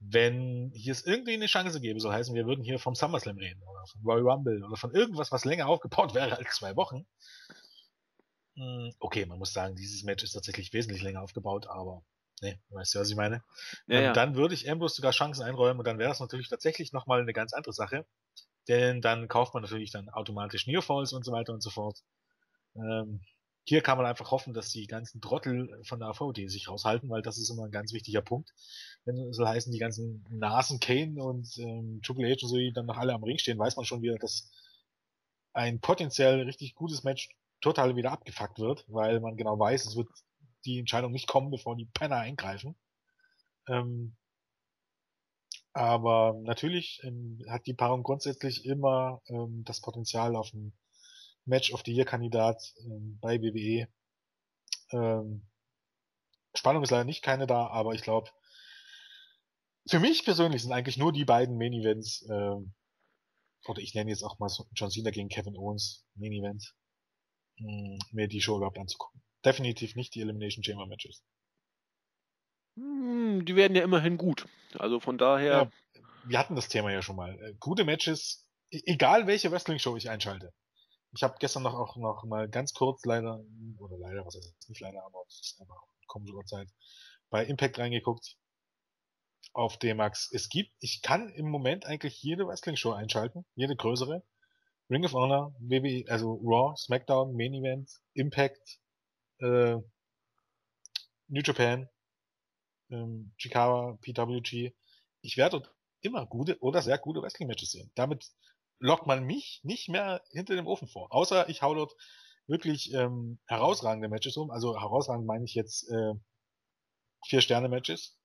[0.00, 3.62] wenn hier es irgendwie eine Chance gäbe, so heißen, wir würden hier vom SummerSlam reden
[3.62, 7.06] oder von Royal Rumble oder von irgendwas, was länger aufgebaut wäre als zwei Wochen.
[8.56, 12.02] Hm, okay, man muss sagen, dieses Match ist tatsächlich wesentlich länger aufgebaut, aber
[12.42, 13.44] Nee, weißt du, was ich meine?
[13.86, 14.12] Ja, ähm, ja.
[14.14, 17.34] Dann würde ich Ambrose sogar Chancen einräumen und dann wäre das natürlich tatsächlich nochmal eine
[17.34, 18.06] ganz andere Sache.
[18.66, 22.02] Denn dann kauft man natürlich dann automatisch Nearfalls und so weiter und so fort.
[22.76, 23.20] Ähm,
[23.70, 27.22] hier kann man einfach hoffen, dass die ganzen Trottel von der AVD sich raushalten, weil
[27.22, 28.52] das ist immer ein ganz wichtiger Punkt.
[29.04, 32.86] Wenn so heißen, die ganzen Nasen Kane und ähm, Triple H und so, die dann
[32.86, 34.50] noch alle am Ring stehen, weiß man schon wieder, dass
[35.52, 37.28] ein potenziell richtig gutes Match
[37.60, 40.08] total wieder abgefuckt wird, weil man genau weiß, es wird
[40.64, 42.74] die Entscheidung nicht kommen, bevor die Penner eingreifen.
[43.68, 44.16] Ähm,
[45.74, 50.72] aber natürlich ähm, hat die Paarung grundsätzlich immer ähm, das Potenzial auf ein
[51.44, 53.88] Match of the Year Kandidat ähm, bei WWE.
[54.92, 55.46] Ähm,
[56.54, 58.30] Spannung ist leider nicht keine da, aber ich glaube,
[59.88, 62.74] für mich persönlich sind eigentlich nur die beiden Main Events, ähm,
[63.66, 66.74] oder ich nenne jetzt auch mal John Cena gegen Kevin Owens Main Event,
[67.58, 71.22] mh, mir die Show überhaupt anzugucken definitiv nicht die Elimination Chamber Matches.
[72.76, 74.46] Hm, die werden ja immerhin gut.
[74.78, 75.70] Also von daher.
[75.94, 77.38] Ja, wir hatten das Thema ja schon mal.
[77.42, 80.52] Äh, gute Matches, e-, egal welche Wrestling-Show ich einschalte.
[81.12, 83.44] Ich habe gestern noch auch noch mal ganz kurz leider,
[83.78, 86.68] oder leider, was heißt nicht leider, aber es ist einfach kommende Uhrzeit,
[87.30, 88.36] bei Impact reingeguckt
[89.52, 90.30] auf D-Max.
[90.32, 94.22] Es gibt, ich kann im Moment eigentlich jede Wrestling-Show einschalten, jede größere.
[94.90, 98.80] Ring of Honor, WWE, also Raw, SmackDown, Main Event, Impact,
[99.38, 99.76] äh,
[101.28, 101.88] New Japan,
[102.90, 104.72] ähm, Chikawa, PWG.
[105.20, 105.62] Ich werde
[106.00, 107.92] immer gute oder sehr gute Wrestling-Matches sehen.
[107.94, 108.28] Damit
[108.80, 111.12] lockt man mich nicht mehr hinter dem Ofen vor.
[111.12, 111.94] Außer ich hau dort
[112.46, 114.50] wirklich ähm, herausragende Matches um.
[114.50, 116.14] Also herausragend meine ich jetzt äh,
[117.26, 118.18] vier Sterne-Matches.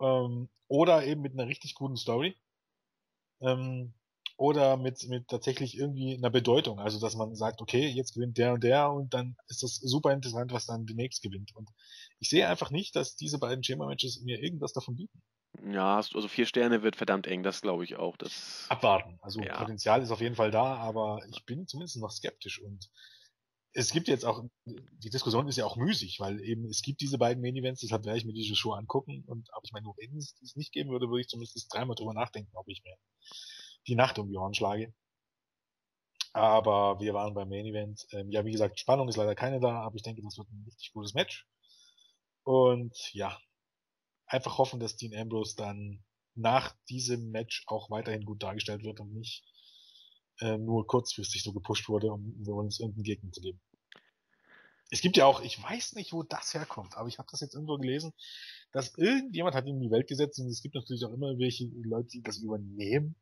[0.00, 2.36] Ähm, oder eben mit einer richtig guten Story.
[3.40, 3.94] Ähm,
[4.36, 6.80] oder mit, mit tatsächlich irgendwie einer Bedeutung.
[6.80, 10.12] Also, dass man sagt, okay, jetzt gewinnt der und der und dann ist das super
[10.12, 11.54] interessant, was dann demnächst gewinnt.
[11.54, 11.70] Und
[12.18, 15.22] ich sehe einfach nicht, dass diese beiden Chamber-Matches mir irgendwas davon bieten.
[15.62, 18.16] Ja, also vier Sterne wird verdammt eng, das glaube ich auch.
[18.16, 19.18] Das Abwarten.
[19.22, 19.58] Also Ja.
[19.58, 22.90] Potenzial ist auf jeden Fall da, aber ich bin zumindest noch skeptisch und
[23.72, 27.18] es gibt jetzt auch, die Diskussion ist ja auch müßig, weil eben es gibt diese
[27.18, 29.96] beiden Main Events, deshalb werde ich mir diese Show angucken und aber ich meine, nur
[29.98, 32.94] wenn es es nicht geben würde, würde ich zumindest dreimal drüber nachdenken, ob ich mir
[33.86, 34.94] die Nacht um die Ohren schlage.
[36.32, 38.06] Aber wir waren beim Main Event.
[38.10, 40.64] Ähm, ja, wie gesagt, Spannung ist leider keine da, aber ich denke, das wird ein
[40.66, 41.46] richtig gutes Match.
[42.42, 43.38] Und ja,
[44.26, 46.02] einfach hoffen, dass Dean Ambrose dann
[46.34, 49.44] nach diesem Match auch weiterhin gut dargestellt wird und nicht
[50.40, 53.60] äh, nur kurzfristig so gepusht wurde, um, um uns irgendeinen Gegner zu geben.
[54.90, 57.54] Es gibt ja auch, ich weiß nicht, wo das herkommt, aber ich habe das jetzt
[57.54, 58.12] irgendwo gelesen,
[58.72, 62.08] dass irgendjemand hat in die Welt gesetzt und es gibt natürlich auch immer welche Leute,
[62.08, 63.16] die das übernehmen,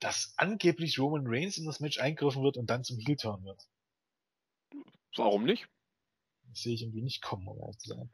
[0.00, 3.68] dass angeblich Roman Reigns in das Match eingriffen wird und dann zum Heel turn wird.
[5.16, 5.68] Warum nicht?
[6.50, 8.10] Das sehe ich irgendwie nicht kommen, um ehrlich zu sein.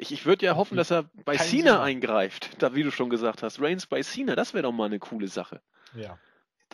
[0.00, 1.80] Ich, ich würde ja hoffen, dass er bei Kein Cena Sinn.
[1.80, 3.60] eingreift, da wie du schon gesagt hast.
[3.60, 5.60] Reigns bei Cena, das wäre doch mal eine coole Sache.
[5.94, 6.18] Ja.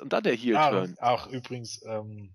[0.00, 0.84] Und dann der Ah, Heel-Turn.
[0.90, 2.34] und auch übrigens, ähm,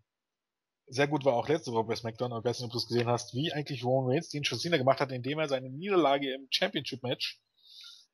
[0.87, 3.07] sehr gut war auch letzte Woche bei SmackDown, ich weiß nicht, ob du es gesehen
[3.07, 6.47] hast, wie eigentlich Roman Reigns den John Cena gemacht hat, indem er seine Niederlage im
[6.49, 7.39] Championship-Match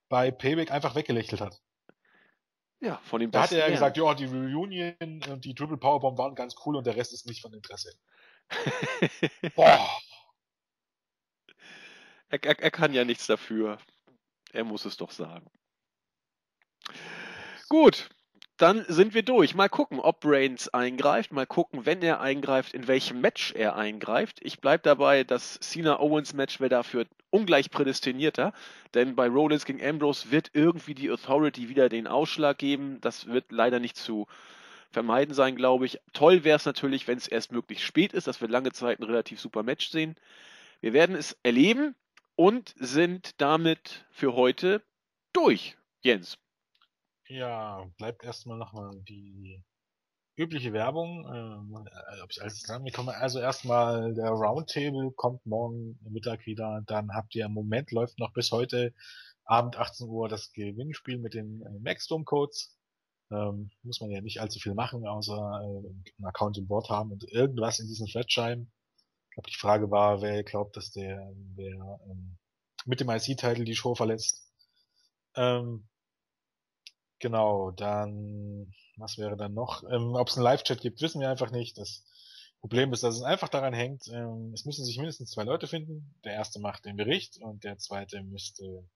[0.10, 1.60] bei Payback einfach weggelächelt hat.
[2.80, 4.94] Ja, von den Da hat er ja gesagt, ja, die Reunion
[5.30, 7.92] und die Triple Powerbomb waren ganz cool und der Rest ist nicht von Interesse.
[9.56, 9.90] Boah.
[12.30, 13.78] Er, er, er kann ja nichts dafür.
[14.54, 15.50] Er muss es doch sagen.
[17.70, 18.10] Gut,
[18.58, 19.56] dann sind wir durch.
[19.56, 21.32] Mal gucken, ob Reigns eingreift.
[21.32, 24.40] Mal gucken, wenn er eingreift, in welchem Match er eingreift.
[24.42, 28.54] Ich bleibe dabei, das Cena-Owens-Match wäre dafür ungleich prädestinierter.
[28.94, 33.00] Denn bei Rollins gegen Ambrose wird irgendwie die Authority wieder den Ausschlag geben.
[33.02, 34.28] Das wird leider nicht zu
[34.90, 36.00] vermeiden sein, glaube ich.
[36.14, 39.04] Toll wäre es natürlich, wenn es erst möglichst spät ist, dass wir lange Zeit ein
[39.04, 40.16] relativ super Match sehen.
[40.80, 41.96] Wir werden es erleben
[42.38, 44.82] und sind damit für heute
[45.34, 46.38] durch, Jens.
[47.28, 49.62] Ja, bleibt erstmal nochmal die
[50.38, 51.26] übliche Werbung.
[51.34, 53.14] Ähm, äh, ob ich alles zusammenbekomme.
[53.16, 56.82] Also erstmal der Roundtable kommt morgen Mittag wieder.
[56.86, 58.94] Dann habt ihr im Moment läuft noch bis heute
[59.44, 62.78] Abend 18 Uhr das Gewinnspiel mit den äh, Maxstorm-Codes.
[63.32, 67.12] Ähm, muss man ja nicht allzu viel machen, außer äh, einen Account im Board haben
[67.12, 68.72] und irgendwas in diesen Flat schreiben.
[68.72, 68.77] Ich
[69.38, 72.38] glaube, die Frage war, wer glaubt, dass der, der ähm,
[72.86, 74.52] mit dem IC-Titel die Show verletzt.
[75.36, 75.88] Ähm,
[77.20, 79.84] Genau, dann, was wäre dann noch?
[79.90, 81.78] Ähm, Ob es einen Live-Chat gibt, wissen wir einfach nicht.
[81.78, 82.04] Das
[82.62, 86.16] Problem ist, dass es einfach daran hängt, ähm, es müssen sich mindestens zwei Leute finden.
[86.24, 88.88] Der erste macht den Bericht und der zweite müsste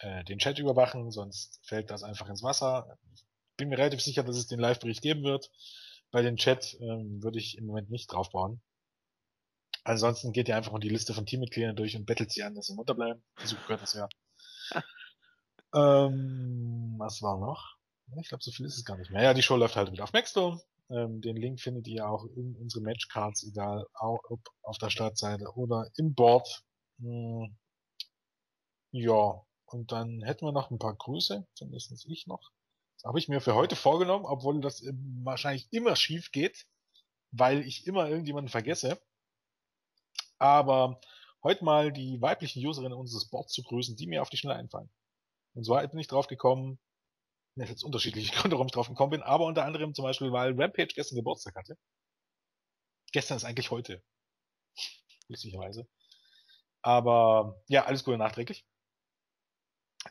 [0.00, 2.98] äh, den Chat überwachen, sonst fällt das einfach ins Wasser.
[3.14, 3.24] Ich
[3.56, 5.50] bin mir relativ sicher, dass es den Live-Bericht geben wird.
[6.10, 8.60] Bei den Chat ähm, würde ich im Moment nicht draufbauen.
[9.88, 12.66] Ansonsten geht ihr einfach mal die Liste von Teammitgliedern durch und bettelt sie an, dass
[12.66, 13.22] sie runterbleiben.
[13.42, 14.08] So gehört das ja.
[15.74, 17.76] Ähm, was war noch?
[18.18, 19.22] Ich glaube, so viel ist es gar nicht mehr.
[19.22, 20.62] Ja, die Show läuft halt wieder auf Maxdome.
[20.88, 25.90] Ähm, den Link findet ihr auch in unsere Matchcards, egal ob auf der Startseite oder
[25.96, 26.64] im Board.
[27.00, 27.54] Hm.
[28.92, 32.50] Ja, und dann hätten wir noch ein paar Grüße, zumindest ich noch.
[32.96, 36.66] Das habe ich mir für heute vorgenommen, obwohl das ähm, wahrscheinlich immer schief geht,
[37.30, 38.98] weil ich immer irgendjemanden vergesse.
[40.38, 41.00] Aber
[41.42, 44.90] heute mal die weiblichen Userinnen unseres Boards zu grüßen, die mir auf die Schnelle einfallen.
[45.54, 46.78] Und zwar bin ich drauf gekommen,
[47.56, 50.60] ja, jetzt unterschiedliche Gründe, warum ich drauf gekommen bin, aber unter anderem zum Beispiel, weil
[50.60, 51.76] Rampage gestern Geburtstag hatte.
[53.12, 54.02] Gestern ist eigentlich heute.
[55.28, 55.88] Lustigerweise.
[56.82, 58.64] Aber ja, alles Gute nachträglich.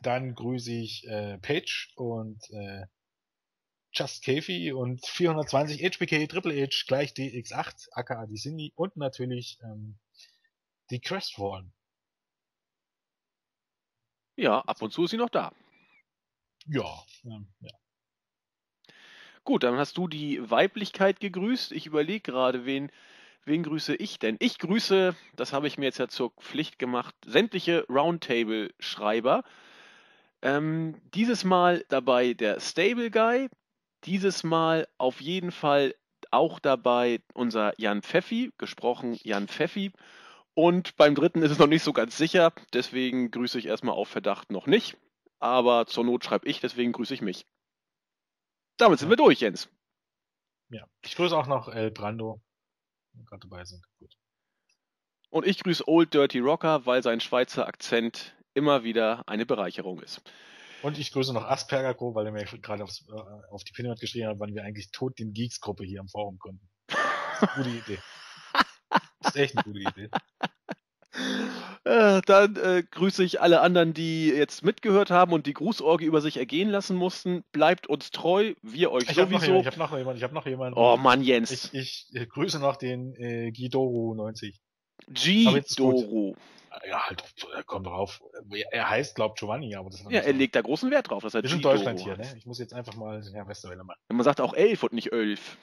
[0.02, 2.86] Dann grüße ich äh, Paige und äh,
[3.92, 9.98] Just Kefi und 420 HBK Triple H gleich DX8, aka die Cindy und natürlich ähm,
[10.90, 11.72] die Crestfallen.
[14.36, 15.52] Ja, ab und zu ist sie noch da.
[16.66, 17.70] Ja, ähm, ja.
[19.44, 21.72] Gut, dann hast du die Weiblichkeit gegrüßt.
[21.72, 22.92] Ich überlege gerade, wen,
[23.44, 24.36] wen grüße ich denn?
[24.40, 29.42] Ich grüße, das habe ich mir jetzt ja zur Pflicht gemacht, sämtliche Roundtable-Schreiber.
[30.42, 33.48] Ähm, dieses Mal dabei der Stable Guy.
[34.04, 35.94] Dieses Mal auf jeden Fall
[36.30, 39.92] auch dabei unser Jan Pfeffi, gesprochen Jan Pfeffi.
[40.58, 44.08] Und beim dritten ist es noch nicht so ganz sicher, deswegen grüße ich erstmal auf
[44.08, 44.96] Verdacht noch nicht.
[45.38, 47.46] Aber zur Not schreibe ich, deswegen grüße ich mich.
[48.76, 49.68] Damit sind wir durch, Jens.
[50.70, 50.84] ja.
[51.02, 52.42] Ich grüße auch noch El Brando,
[53.12, 53.84] die gerade dabei sind.
[54.00, 54.16] Gut.
[55.30, 60.22] Und ich grüße Old Dirty Rocker, weil sein Schweizer Akzent immer wieder eine Bereicherung ist.
[60.82, 64.00] Und ich grüße noch Asperger Co., weil er mir gerade aufs, äh, auf die Pinwand
[64.00, 66.68] geschrieben hat, wann wir eigentlich tot den Geeks-Gruppe hier am Forum konnten.
[67.54, 67.98] Gute Idee.
[69.28, 70.08] Das ist echt eine gute Idee.
[71.84, 76.20] Äh, dann äh, grüße ich alle anderen, die jetzt mitgehört haben und die Grußorgie über
[76.20, 77.44] sich ergehen lassen mussten.
[77.50, 79.60] Bleibt uns treu, wir euch Ich sowieso.
[79.60, 80.78] ich hab noch jemanden, ich habe noch jemanden.
[80.78, 81.50] oh Mann, Jens.
[81.50, 84.60] Ich, ich äh, grüße noch den äh, Guidoru 90.
[85.46, 85.96] Aber jetzt ist gut.
[85.96, 86.36] G-Doro.
[86.86, 87.22] Ja, halt,
[87.56, 88.20] äh, komm drauf.
[88.70, 91.34] Er heißt, glaubt Giovanni, aber das ist Ja, er legt da großen Wert drauf, dass
[91.34, 92.34] er Wir sind G-Doro Deutschland hier, ne?
[92.36, 93.98] Ich muss jetzt einfach mal den Herrn Westerwelle machen.
[94.08, 95.56] Man sagt auch elf und nicht elf.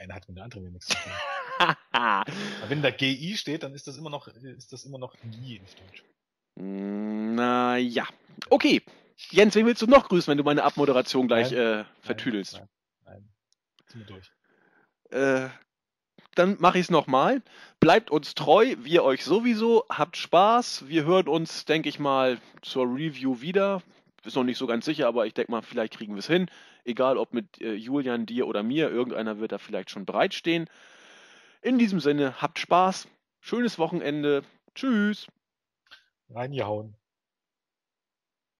[0.00, 1.12] Einer hat mit der anderen nichts zu tun.
[1.92, 2.24] Aber
[2.68, 5.74] wenn da GI steht, dann ist das immer noch, ist das immer noch GI auf
[5.74, 6.04] Deutsch.
[6.56, 8.06] Na ja.
[8.50, 8.82] Okay.
[9.30, 12.54] Jens, wen willst du noch grüßen, wenn du meine Abmoderation gleich äh, vertüdelst?
[12.54, 12.68] Nein,
[13.04, 13.28] nein.
[13.86, 14.32] Sind wir durch.
[15.10, 15.48] Äh,
[16.34, 17.42] dann mache ich es nochmal.
[17.78, 19.84] Bleibt uns treu, wir euch sowieso.
[19.88, 20.88] Habt Spaß.
[20.88, 23.82] Wir hören uns, denke ich mal, zur Review wieder.
[24.24, 26.48] Ist noch nicht so ganz sicher, aber ich denke mal, vielleicht kriegen wir es hin.
[26.84, 30.68] Egal ob mit äh, Julian, dir oder mir, irgendeiner wird da vielleicht schon bereitstehen.
[31.60, 33.08] In diesem Sinne, habt Spaß.
[33.40, 34.42] Schönes Wochenende.
[34.74, 35.28] Tschüss.
[36.30, 36.96] Reingehauen.